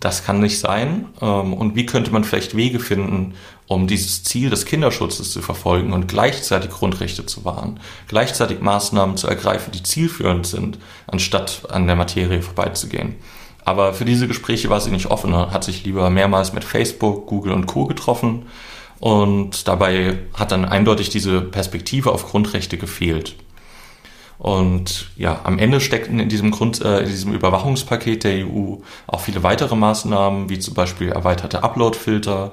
[0.00, 1.06] das kann nicht sein.
[1.20, 3.34] Ähm, und wie könnte man vielleicht Wege finden,
[3.72, 9.26] um dieses Ziel des Kinderschutzes zu verfolgen und gleichzeitig Grundrechte zu wahren, gleichzeitig Maßnahmen zu
[9.26, 13.16] ergreifen, die zielführend sind, anstatt an der Materie vorbeizugehen.
[13.64, 17.52] Aber für diese Gespräche war sie nicht offen, hat sich lieber mehrmals mit Facebook, Google
[17.52, 18.46] und Co getroffen
[18.98, 23.36] und dabei hat dann eindeutig diese Perspektive auf Grundrechte gefehlt.
[24.38, 29.20] Und ja, am Ende steckten in diesem Grund, äh, in diesem Überwachungspaket der EU auch
[29.20, 32.50] viele weitere Maßnahmen, wie zum Beispiel erweiterte Uploadfilter,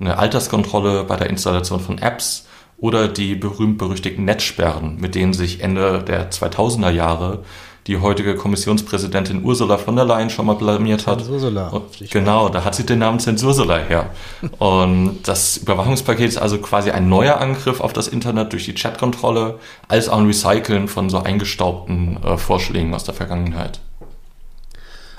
[0.00, 2.46] eine Alterskontrolle bei der Installation von Apps
[2.78, 7.44] oder die berühmt-berüchtigten Netzsperren, mit denen sich Ende der 2000er Jahre
[7.86, 11.20] die heutige Kommissionspräsidentin Ursula von der Leyen schon mal blamiert hat.
[11.20, 11.72] Zensursula.
[12.10, 14.10] Genau, da hat sie den Namen Zensursula her.
[14.58, 19.58] Und das Überwachungspaket ist also quasi ein neuer Angriff auf das Internet durch die Chatkontrolle,
[19.88, 23.80] als auch ein Recyceln von so eingestaubten äh, Vorschlägen aus der Vergangenheit.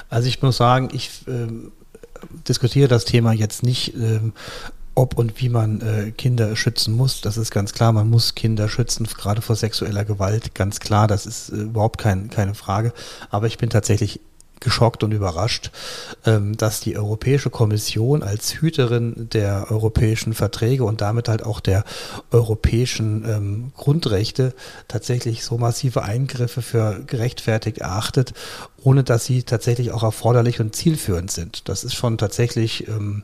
[0.10, 1.48] Also ich muss sagen, ich äh,
[2.48, 4.34] diskutiere das Thema jetzt nicht ähm,
[4.94, 7.22] ob und wie man äh, Kinder schützen muss.
[7.22, 7.94] Das ist ganz klar.
[7.94, 10.54] Man muss Kinder schützen, gerade vor sexueller Gewalt.
[10.54, 12.94] Ganz klar, das ist äh, überhaupt kein, keine Frage.
[13.30, 14.20] Aber ich bin tatsächlich
[14.62, 15.72] geschockt und überrascht,
[16.26, 21.84] ähm, dass die Europäische Kommission als Hüterin der europäischen Verträge und damit halt auch der
[22.32, 24.54] europäischen ähm, Grundrechte
[24.88, 28.34] tatsächlich so massive Eingriffe für gerechtfertigt erachtet,
[28.82, 31.68] ohne dass sie tatsächlich auch erforderlich und zielführend sind.
[31.68, 33.24] Das ist schon tatsächlich ähm,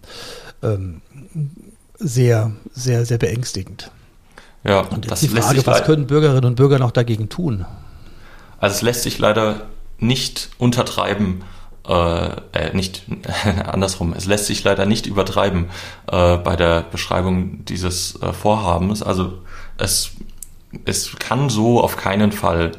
[1.99, 3.91] sehr, sehr, sehr beängstigend.
[4.63, 7.65] Ja, und jetzt das die Frage, was können Bürgerinnen und Bürger noch dagegen tun?
[8.59, 9.67] Also es lässt sich leider
[9.99, 11.43] nicht untertreiben,
[11.87, 13.03] äh, äh, nicht
[13.65, 15.65] andersrum, es lässt sich leider nicht übertreiben
[16.11, 19.01] äh, bei der Beschreibung dieses äh, Vorhabens.
[19.01, 19.39] Also
[19.77, 20.11] es,
[20.85, 22.73] es kann so auf keinen Fall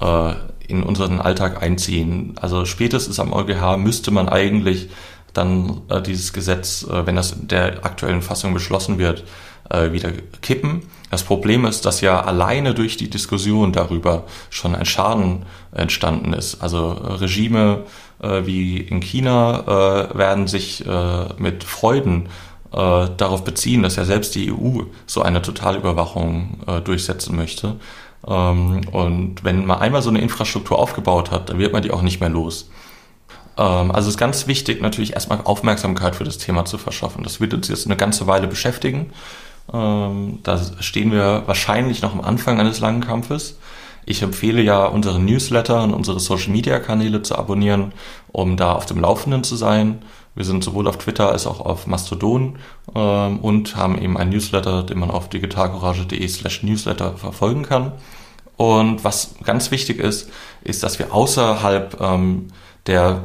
[0.00, 0.34] äh,
[0.68, 2.34] in unseren Alltag einziehen.
[2.40, 4.88] Also spätestens am EuGH müsste man eigentlich
[5.32, 9.24] dann äh, dieses Gesetz, äh, wenn das in der aktuellen Fassung beschlossen wird,
[9.70, 10.82] äh, wieder kippen.
[11.10, 16.62] Das Problem ist, dass ja alleine durch die Diskussion darüber schon ein Schaden entstanden ist.
[16.62, 17.84] Also Regime
[18.22, 22.26] äh, wie in China äh, werden sich äh, mit Freuden
[22.72, 27.76] äh, darauf beziehen, dass ja selbst die EU so eine Totalüberwachung äh, durchsetzen möchte.
[28.26, 32.02] Ähm, und wenn man einmal so eine Infrastruktur aufgebaut hat, dann wird man die auch
[32.02, 32.70] nicht mehr los.
[33.56, 37.24] Ähm, also es ist ganz wichtig, natürlich erstmal Aufmerksamkeit für das Thema zu verschaffen.
[37.24, 39.12] Das wird uns jetzt eine ganze Weile beschäftigen.
[39.72, 43.58] Ähm, da stehen wir wahrscheinlich noch am Anfang eines langen Kampfes.
[44.06, 47.92] Ich empfehle ja, unsere Newsletter und unsere Social-Media-Kanäle zu abonnieren,
[48.32, 50.02] um da auf dem Laufenden zu sein.
[50.34, 52.58] Wir sind sowohl auf Twitter als auch auf Mastodon
[52.94, 57.92] ähm, und haben eben einen Newsletter, den man auf digitalcourage.de slash newsletter verfolgen kann.
[58.56, 60.30] Und was ganz wichtig ist,
[60.62, 62.48] ist, dass wir außerhalb ähm,
[62.86, 63.22] der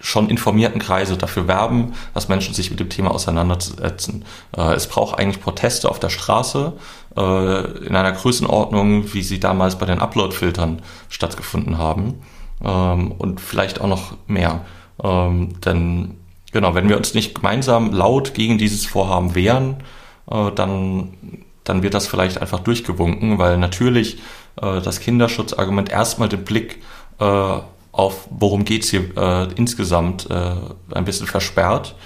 [0.00, 4.24] schon informierten Kreise dafür werben, dass Menschen sich mit dem Thema auseinandersetzen.
[4.56, 6.72] Äh, es braucht eigentlich Proteste auf der Straße
[7.16, 12.22] äh, in einer Größenordnung, wie sie damals bei den Upload-Filtern stattgefunden haben
[12.64, 14.62] ähm, und vielleicht auch noch mehr.
[15.02, 16.16] Ähm, denn
[16.52, 19.76] genau, wenn wir uns nicht gemeinsam laut gegen dieses Vorhaben wehren,
[20.30, 21.14] äh, dann,
[21.64, 24.18] dann wird das vielleicht einfach durchgewunken, weil natürlich
[24.58, 26.80] das Kinderschutzargument erstmal den Blick
[27.96, 30.52] auf worum geht's hier äh, insgesamt äh,
[30.92, 31.96] ein bisschen versperrt.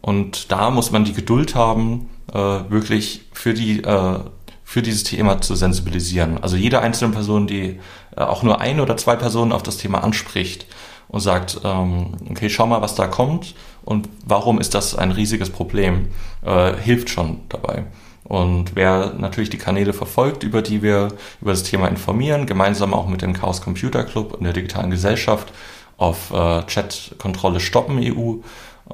[0.00, 4.18] Und da muss man die Geduld haben, äh, wirklich für die äh,
[4.64, 6.42] für dieses Thema zu sensibilisieren.
[6.42, 7.78] Also jede einzelne Person, die
[8.16, 10.66] äh, auch nur ein oder zwei Personen auf das Thema anspricht
[11.06, 13.54] und sagt, ähm, okay, schau mal, was da kommt
[13.84, 16.08] und warum ist das ein riesiges Problem,
[16.42, 17.84] äh, hilft schon dabei.
[18.28, 21.08] Und wer natürlich die Kanäle verfolgt, über die wir
[21.40, 25.52] über das Thema informieren, gemeinsam auch mit dem Chaos Computer Club und der digitalen Gesellschaft
[25.96, 28.38] auf äh, Chatkontrolle stoppen EU,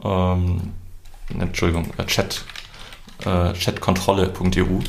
[0.05, 0.73] ähm,
[1.39, 2.45] Entschuldigung, äh, Chat,
[3.25, 4.81] äh, chatkontrolle.eu,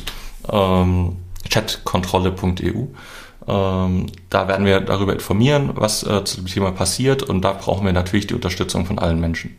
[0.52, 1.16] ähm,
[1.48, 2.86] chatkontrolle.eu.
[3.46, 7.86] Ähm, da werden wir darüber informieren, was äh, zu dem Thema passiert und da brauchen
[7.86, 9.56] wir natürlich die Unterstützung von allen Menschen.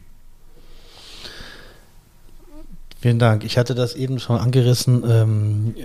[3.05, 3.43] Vielen Dank.
[3.43, 5.75] Ich hatte das eben schon angerissen ähm,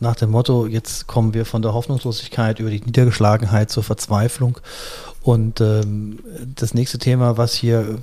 [0.00, 4.58] nach dem Motto, jetzt kommen wir von der Hoffnungslosigkeit über die Niedergeschlagenheit zur Verzweiflung.
[5.20, 6.20] Und ähm,
[6.56, 7.98] das nächste Thema, was hier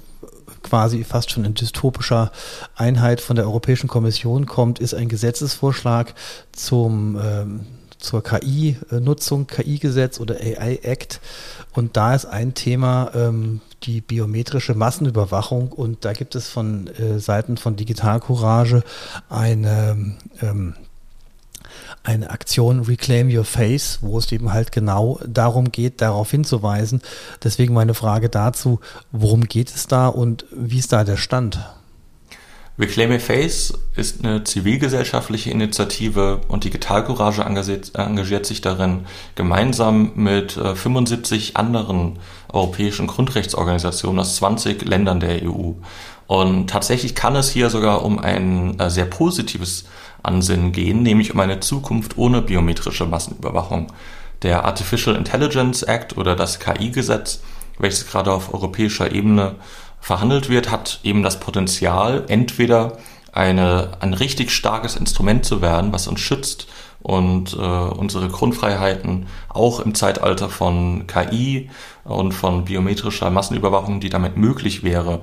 [0.61, 2.31] quasi fast schon in dystopischer
[2.75, 6.13] Einheit von der Europäischen Kommission kommt, ist ein Gesetzesvorschlag
[6.51, 7.61] zum ähm,
[7.97, 11.19] zur KI-Nutzung, KI-Gesetz oder AI-Act.
[11.73, 15.71] Und da ist ein Thema ähm, die biometrische Massenüberwachung.
[15.71, 18.83] Und da gibt es von äh, Seiten von Digital Courage
[19.29, 20.75] eine ähm,
[22.03, 27.01] eine Aktion Reclaim Your Face, wo es eben halt genau darum geht, darauf hinzuweisen.
[27.43, 28.79] Deswegen meine Frage dazu,
[29.11, 31.59] worum geht es da und wie ist da der Stand?
[32.79, 39.05] Reclaim Your Face ist eine zivilgesellschaftliche Initiative und Digital Courage engagiert, engagiert sich darin,
[39.35, 42.19] gemeinsam mit 75 äh, anderen
[42.51, 45.73] europäischen Grundrechtsorganisationen aus 20 Ländern der EU.
[46.27, 49.83] Und tatsächlich kann es hier sogar um ein äh, sehr positives
[50.23, 53.91] Ansinnen gehen, nämlich um eine Zukunft ohne biometrische Massenüberwachung.
[54.43, 57.41] Der Artificial Intelligence Act oder das KI-Gesetz,
[57.79, 59.55] welches gerade auf europäischer Ebene
[60.01, 62.97] verhandelt wird, hat eben das Potenzial, entweder
[63.31, 66.67] eine, ein richtig starkes Instrument zu werden, was uns schützt
[67.01, 71.69] und äh, unsere Grundfreiheiten auch im Zeitalter von KI
[72.03, 75.21] und von biometrischer Massenüberwachung, die damit möglich wäre,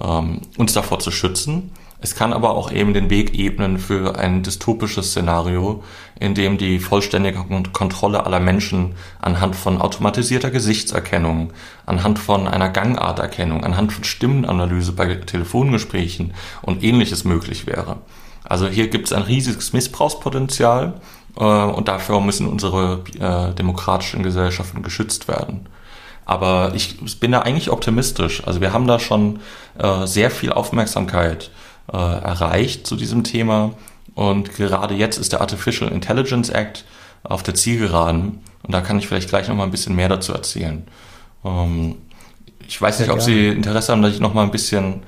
[0.00, 1.72] ähm, uns davor zu schützen.
[2.00, 5.82] Es kann aber auch eben den Weg ebnen für ein dystopisches Szenario,
[6.20, 11.52] in dem die vollständige Kontrolle aller Menschen anhand von automatisierter Gesichtserkennung,
[11.86, 17.96] anhand von einer Gangarterkennung, anhand von Stimmenanalyse bei Telefongesprächen und ähnliches möglich wäre.
[18.44, 21.00] Also hier gibt es ein riesiges Missbrauchspotenzial
[21.36, 25.66] äh, und dafür müssen unsere äh, demokratischen Gesellschaften geschützt werden.
[26.24, 28.46] Aber ich bin da eigentlich optimistisch.
[28.46, 29.40] Also wir haben da schon
[29.78, 31.50] äh, sehr viel Aufmerksamkeit
[31.92, 33.72] äh, erreicht zu diesem Thema.
[34.14, 36.84] Und gerade jetzt ist der Artificial Intelligence Act
[37.22, 38.40] auf der Zielgeraden.
[38.62, 40.84] Und da kann ich vielleicht gleich noch mal ein bisschen mehr dazu erzählen.
[41.44, 41.96] Ähm,
[42.66, 45.02] ich weiß nicht, ob Sie Interesse haben, dass ich noch mal ein bisschen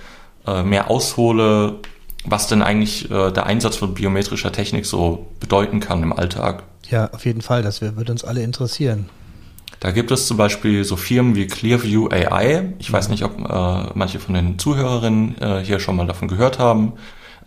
[0.46, 1.78] äh, mehr aushole,
[2.24, 6.62] was denn eigentlich äh, der Einsatz von biometrischer Technik so bedeuten kann im Alltag.
[6.88, 7.62] Ja, auf jeden Fall.
[7.62, 9.08] Das würde uns alle interessieren.
[9.80, 12.74] Da gibt es zum Beispiel so Firmen wie Clearview AI.
[12.78, 16.58] Ich weiß nicht, ob äh, manche von den Zuhörerinnen äh, hier schon mal davon gehört
[16.58, 16.92] haben.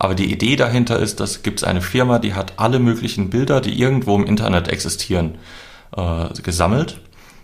[0.00, 3.60] Aber die Idee dahinter ist, dass gibt es eine Firma, die hat alle möglichen Bilder,
[3.60, 5.38] die irgendwo im Internet existieren,
[5.96, 7.00] äh, gesammelt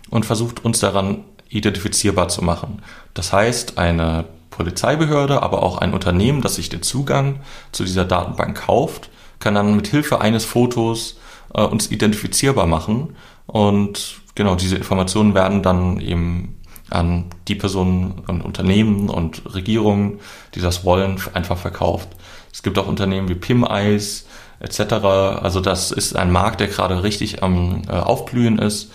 [0.09, 2.81] und versucht uns daran identifizierbar zu machen.
[3.13, 7.39] Das heißt, eine Polizeibehörde, aber auch ein Unternehmen, das sich den Zugang
[7.71, 11.17] zu dieser Datenbank kauft, kann dann mit Hilfe eines Fotos
[11.53, 13.15] äh, uns identifizierbar machen
[13.47, 16.57] und genau, diese Informationen werden dann eben
[16.89, 20.19] an die Personen und Unternehmen und Regierungen,
[20.55, 22.09] die das wollen, einfach verkauft.
[22.51, 24.25] Es gibt auch Unternehmen wie PimEyes
[24.59, 24.93] etc.
[25.41, 28.91] Also das ist ein Markt, der gerade richtig am äh, Aufblühen ist,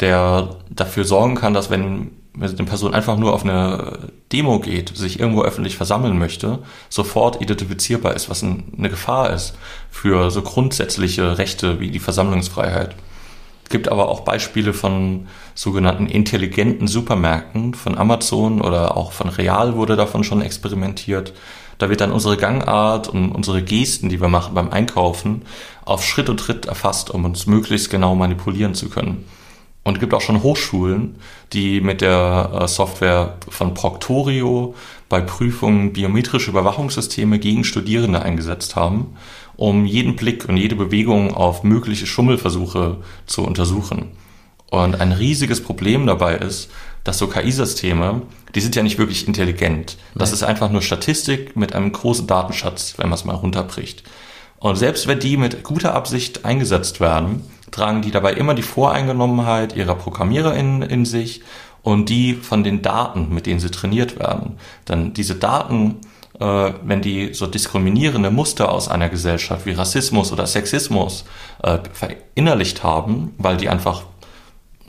[0.00, 2.10] der dafür sorgen kann, dass wenn
[2.40, 8.14] eine Person einfach nur auf eine Demo geht, sich irgendwo öffentlich versammeln möchte, sofort identifizierbar
[8.14, 9.56] ist, was eine Gefahr ist
[9.90, 12.94] für so grundsätzliche Rechte wie die Versammlungsfreiheit
[13.68, 19.96] gibt aber auch Beispiele von sogenannten intelligenten Supermärkten von Amazon oder auch von Real wurde
[19.96, 21.34] davon schon experimentiert.
[21.78, 25.42] Da wird dann unsere Gangart und unsere Gesten, die wir machen beim Einkaufen,
[25.84, 29.24] auf Schritt und Tritt erfasst, um uns möglichst genau manipulieren zu können.
[29.84, 31.16] Und es gibt auch schon Hochschulen,
[31.52, 34.74] die mit der äh, Software von Proctorio
[35.08, 39.16] bei Prüfungen biometrische Überwachungssysteme gegen Studierende eingesetzt haben
[39.58, 44.12] um jeden Blick und jede Bewegung auf mögliche Schummelversuche zu untersuchen.
[44.70, 46.70] Und ein riesiges Problem dabei ist,
[47.02, 48.22] dass so KI-Systeme,
[48.54, 49.98] die sind ja nicht wirklich intelligent.
[50.14, 54.04] Das ist einfach nur Statistik mit einem großen Datenschatz, wenn man es mal runterbricht.
[54.60, 57.42] Und selbst wenn die mit guter Absicht eingesetzt werden,
[57.72, 61.42] tragen die dabei immer die Voreingenommenheit ihrer ProgrammiererInnen in sich
[61.82, 64.58] und die von den Daten, mit denen sie trainiert werden.
[64.88, 65.96] Denn diese Daten
[66.40, 71.24] äh, wenn die so diskriminierende Muster aus einer Gesellschaft wie Rassismus oder Sexismus
[71.62, 74.02] äh, verinnerlicht haben, weil die einfach,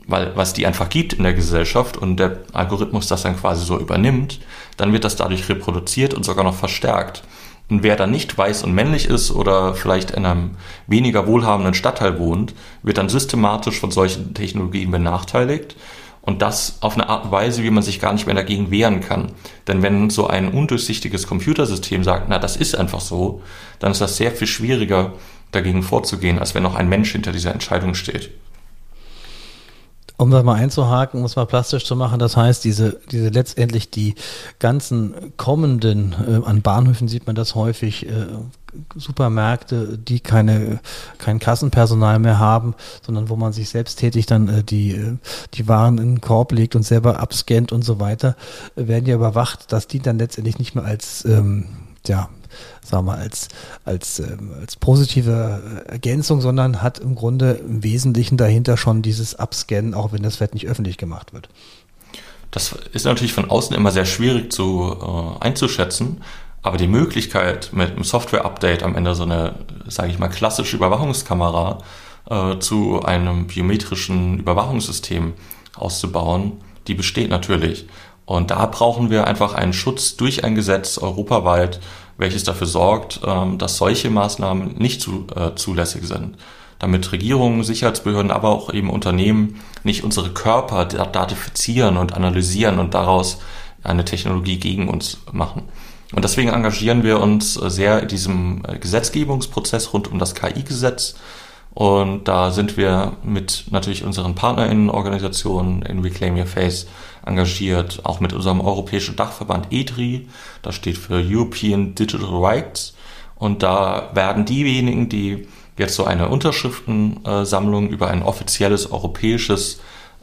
[0.07, 3.79] weil was die einfach gibt in der Gesellschaft und der Algorithmus das dann quasi so
[3.79, 4.39] übernimmt,
[4.77, 7.23] dann wird das dadurch reproduziert und sogar noch verstärkt.
[7.69, 10.51] Und wer dann nicht weiß und männlich ist oder vielleicht in einem
[10.87, 15.75] weniger wohlhabenden Stadtteil wohnt, wird dann systematisch von solchen Technologien benachteiligt
[16.29, 19.01] und das auf eine Art und Weise, wie man sich gar nicht mehr dagegen wehren
[19.01, 19.31] kann.
[19.67, 23.41] Denn wenn so ein undurchsichtiges Computersystem sagt, na, das ist einfach so,
[23.79, 25.13] dann ist das sehr viel schwieriger,
[25.49, 28.29] dagegen vorzugehen, als wenn noch ein Mensch hinter dieser Entscheidung steht.
[30.19, 33.89] Um das mal einzuhaken, um es mal plastisch zu machen, das heißt, diese, diese letztendlich
[33.89, 34.15] die
[34.59, 38.27] ganzen kommenden, äh, an Bahnhöfen sieht man das häufig, äh,
[38.95, 40.79] Supermärkte, die keine,
[41.17, 45.17] kein Kassenpersonal mehr haben, sondern wo man sich selbsttätig dann äh, die, äh,
[45.53, 48.35] die Waren in den Korb legt und selber abscannt und so weiter,
[48.75, 49.71] äh, werden ja überwacht.
[49.71, 51.65] Das dient dann letztendlich nicht mehr als, ähm,
[52.09, 52.29] ja,
[52.83, 53.47] sagen wir als,
[53.85, 59.93] als, ähm, als positive Ergänzung, sondern hat im Grunde im Wesentlichen dahinter schon dieses Abscannen,
[59.93, 61.49] auch wenn das vielleicht nicht öffentlich gemacht wird.
[62.51, 64.97] Das ist natürlich von außen immer sehr schwierig zu
[65.41, 66.21] äh, einzuschätzen,
[66.61, 69.55] aber die Möglichkeit, mit einem Software-Update am Ende so eine,
[69.87, 71.77] sage ich mal, klassische Überwachungskamera
[72.29, 75.33] äh, zu einem biometrischen Überwachungssystem
[75.75, 76.53] auszubauen,
[76.87, 77.85] die besteht natürlich.
[78.29, 81.79] Und da brauchen wir einfach einen Schutz durch ein Gesetz europaweit,
[82.19, 86.37] welches dafür sorgt, ähm, dass solche Maßnahmen nicht äh, zulässig sind.
[86.77, 93.39] Damit Regierungen, Sicherheitsbehörden, aber auch eben Unternehmen nicht unsere Körper datifizieren und analysieren und daraus
[93.83, 95.63] eine Technologie gegen uns machen.
[96.13, 101.15] Und deswegen engagieren wir uns sehr in diesem äh, Gesetzgebungsprozess rund um das KI-Gesetz.
[101.73, 106.85] Und da sind wir mit natürlich unseren PartnerInnenorganisationen in Reclaim Your Face
[107.29, 110.27] engagiert, auch mit unserem europäischen Dachverband EDRI,
[110.61, 112.95] das steht für European Digital Rights.
[113.35, 119.79] Und da werden diejenigen, die jetzt so eine Unterschriftensammlung über ein offizielles europäisches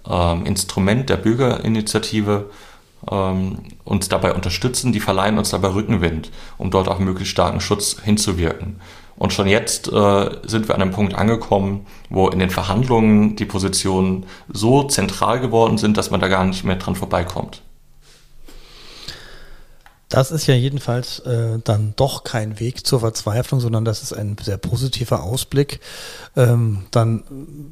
[0.08, 2.50] ähm, Instrument der Bürgerinitiative
[3.10, 7.96] ähm, uns dabei unterstützen, die verleihen uns dabei Rückenwind, um dort auch möglichst starken Schutz
[8.02, 8.80] hinzuwirken.
[9.18, 13.46] Und schon jetzt äh, sind wir an einem Punkt angekommen, wo in den Verhandlungen die
[13.46, 17.62] Positionen so zentral geworden sind, dass man da gar nicht mehr dran vorbeikommt.
[20.08, 24.36] Das ist ja jedenfalls äh, dann doch kein Weg zur Verzweiflung, sondern das ist ein
[24.40, 25.80] sehr positiver Ausblick.
[26.36, 27.24] Ähm, dann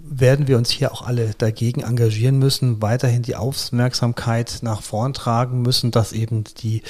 [0.05, 5.63] werden wir uns hier auch alle dagegen engagieren müssen, weiterhin die Aufmerksamkeit nach vorn tragen
[5.63, 6.83] müssen, dass eben die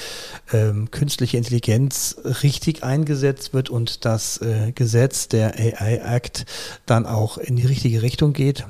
[0.51, 6.45] ähm, künstliche Intelligenz richtig eingesetzt wird und das äh, Gesetz der AI Act
[6.87, 8.65] dann auch in die richtige Richtung geht.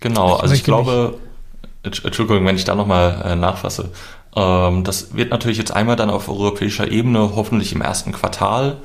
[0.00, 1.18] Genau, ich also ich glaube,
[1.82, 3.90] Entschuldigung, wenn ich da nochmal äh, nachfasse.
[4.36, 8.76] Ähm, das wird natürlich jetzt einmal dann auf europäischer Ebene hoffentlich im ersten Quartal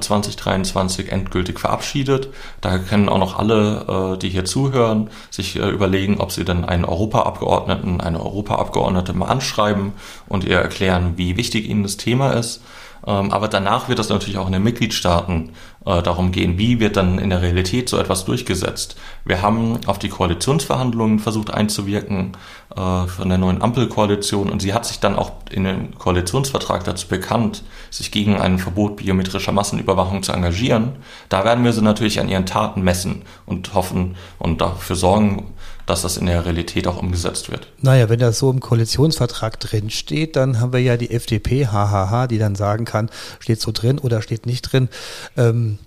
[0.00, 2.28] 2023 äh, endgültig verabschiedet.
[2.60, 6.64] Da können auch noch alle, äh, die hier zuhören, sich äh, überlegen, ob sie dann
[6.64, 9.92] einen Europaabgeordneten, eine Europaabgeordnete mal anschreiben
[10.28, 12.62] und ihr erklären, wie wichtig ihnen das Thema ist.
[13.06, 15.52] Ähm, aber danach wird das natürlich auch in den Mitgliedstaaten
[15.86, 18.96] äh, darum gehen, wie wird dann in der Realität so etwas durchgesetzt.
[19.24, 22.32] Wir haben auf die Koalitionsverhandlungen versucht einzuwirken
[22.74, 27.08] äh, von der neuen Ampelkoalition und sie hat sich dann auch in dem Koalitionsvertrag dazu
[27.08, 30.96] bekannt, sich gegen ein Verbot biometrischer Massenüberwachung zu engagieren.
[31.28, 35.54] Da werden wir sie natürlich an ihren Taten messen und hoffen und dafür sorgen,
[35.86, 37.68] dass das in der Realität auch umgesetzt wird.
[37.80, 42.26] Naja, wenn das so im Koalitionsvertrag drin steht, dann haben wir ja die FDP, hahaha,
[42.26, 43.08] die dann sagen kann,
[43.38, 44.88] steht so drin oder steht nicht drin.
[45.36, 45.78] Ähm,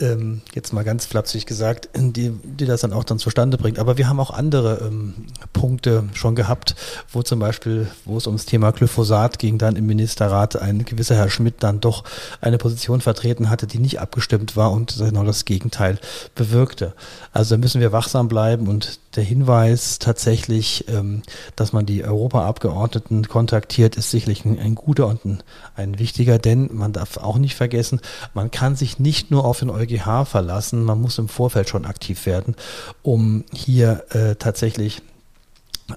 [0.00, 3.78] ähm, jetzt mal ganz flapsig gesagt, die, die das dann auch dann zustande bringt.
[3.78, 5.14] Aber wir haben auch andere ähm,
[5.52, 6.74] Punkte schon gehabt,
[7.12, 11.30] wo zum Beispiel, wo es ums Thema Glyphosat ging, dann im Ministerrat ein gewisser Herr
[11.30, 12.04] Schmidt dann doch
[12.40, 15.98] eine Position vertreten hatte, die nicht abgestimmt war und genau das Gegenteil
[16.34, 16.94] bewirkte.
[17.32, 21.22] Also da müssen wir wachsam bleiben und der Hinweis tatsächlich, ähm,
[21.56, 25.42] dass man die Europaabgeordneten kontaktiert, ist sicherlich ein, ein guter und ein,
[25.74, 28.00] ein, wichtiger, denn man darf auch nicht vergessen,
[28.32, 32.26] man kann sich nicht nur auf den EuGH verlassen, man muss im Vorfeld schon aktiv
[32.26, 32.54] werden,
[33.02, 35.02] um hier äh, tatsächlich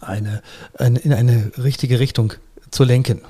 [0.01, 0.41] eine,
[0.73, 2.33] eine, in eine richtige Richtung
[2.71, 3.21] zu lenken.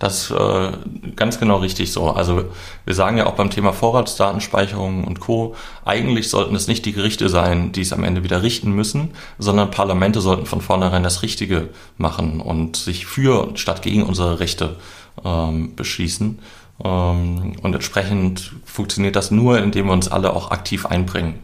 [0.00, 0.72] Das ist äh,
[1.14, 2.10] ganz genau richtig so.
[2.10, 2.46] Also
[2.86, 5.54] wir sagen ja auch beim Thema Vorratsdatenspeicherung und Co.
[5.84, 9.70] Eigentlich sollten es nicht die Gerichte sein, die es am Ende wieder richten müssen, sondern
[9.70, 14.76] Parlamente sollten von vornherein das Richtige machen und sich für statt gegen unsere Rechte
[15.22, 16.38] ähm, beschließen.
[16.82, 21.40] Ähm, und entsprechend funktioniert das nur, indem wir uns alle auch aktiv einbringen.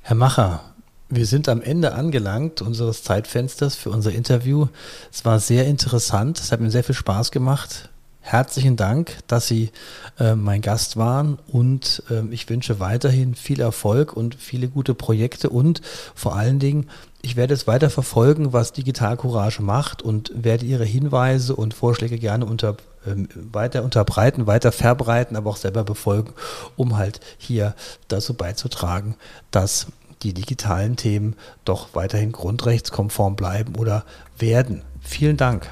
[0.00, 0.62] Herr Macher,
[1.08, 4.68] wir sind am Ende angelangt unseres Zeitfensters für unser Interview.
[5.12, 6.40] Es war sehr interessant.
[6.40, 7.90] Es hat mir sehr viel Spaß gemacht.
[8.20, 9.70] Herzlichen Dank, dass Sie
[10.18, 15.48] äh, mein Gast waren und äh, ich wünsche weiterhin viel Erfolg und viele gute Projekte
[15.48, 15.80] und
[16.16, 16.88] vor allen Dingen,
[17.22, 22.18] ich werde es weiter verfolgen, was Digital Courage macht und werde Ihre Hinweise und Vorschläge
[22.18, 22.70] gerne unter,
[23.06, 23.14] äh,
[23.52, 26.32] weiter unterbreiten, weiter verbreiten, aber auch selber befolgen,
[26.74, 27.76] um halt hier
[28.08, 29.14] dazu beizutragen,
[29.52, 29.86] dass
[30.22, 34.04] die digitalen Themen doch weiterhin grundrechtskonform bleiben oder
[34.38, 34.82] werden.
[35.00, 35.68] Vielen Dank.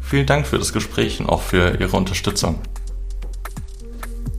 [0.00, 2.58] Vielen Dank für das Gespräch und auch für Ihre Unterstützung.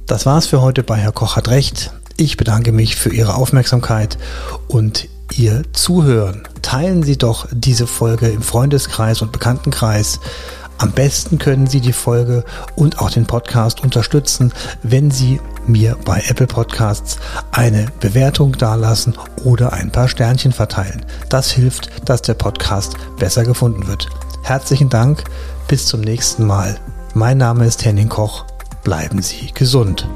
[0.06, 1.94] Das war's für heute bei Herr Koch hat Recht.
[2.18, 4.18] Ich bedanke mich für Ihre Aufmerksamkeit
[4.68, 6.48] und Ihr Zuhören.
[6.62, 10.20] Teilen Sie doch diese Folge im Freundeskreis und Bekanntenkreis.
[10.78, 12.44] Am besten können Sie die Folge
[12.76, 14.52] und auch den Podcast unterstützen,
[14.82, 17.20] wenn Sie mir bei Apple Podcasts
[17.52, 21.06] eine Bewertung dalassen oder ein paar Sternchen verteilen.
[21.30, 24.08] Das hilft, dass der Podcast besser gefunden wird.
[24.44, 25.24] Herzlichen Dank,
[25.68, 26.80] bis zum nächsten Mal.
[27.14, 28.46] Mein Name ist Henning Koch.
[28.84, 30.08] Bleiben Sie gesund.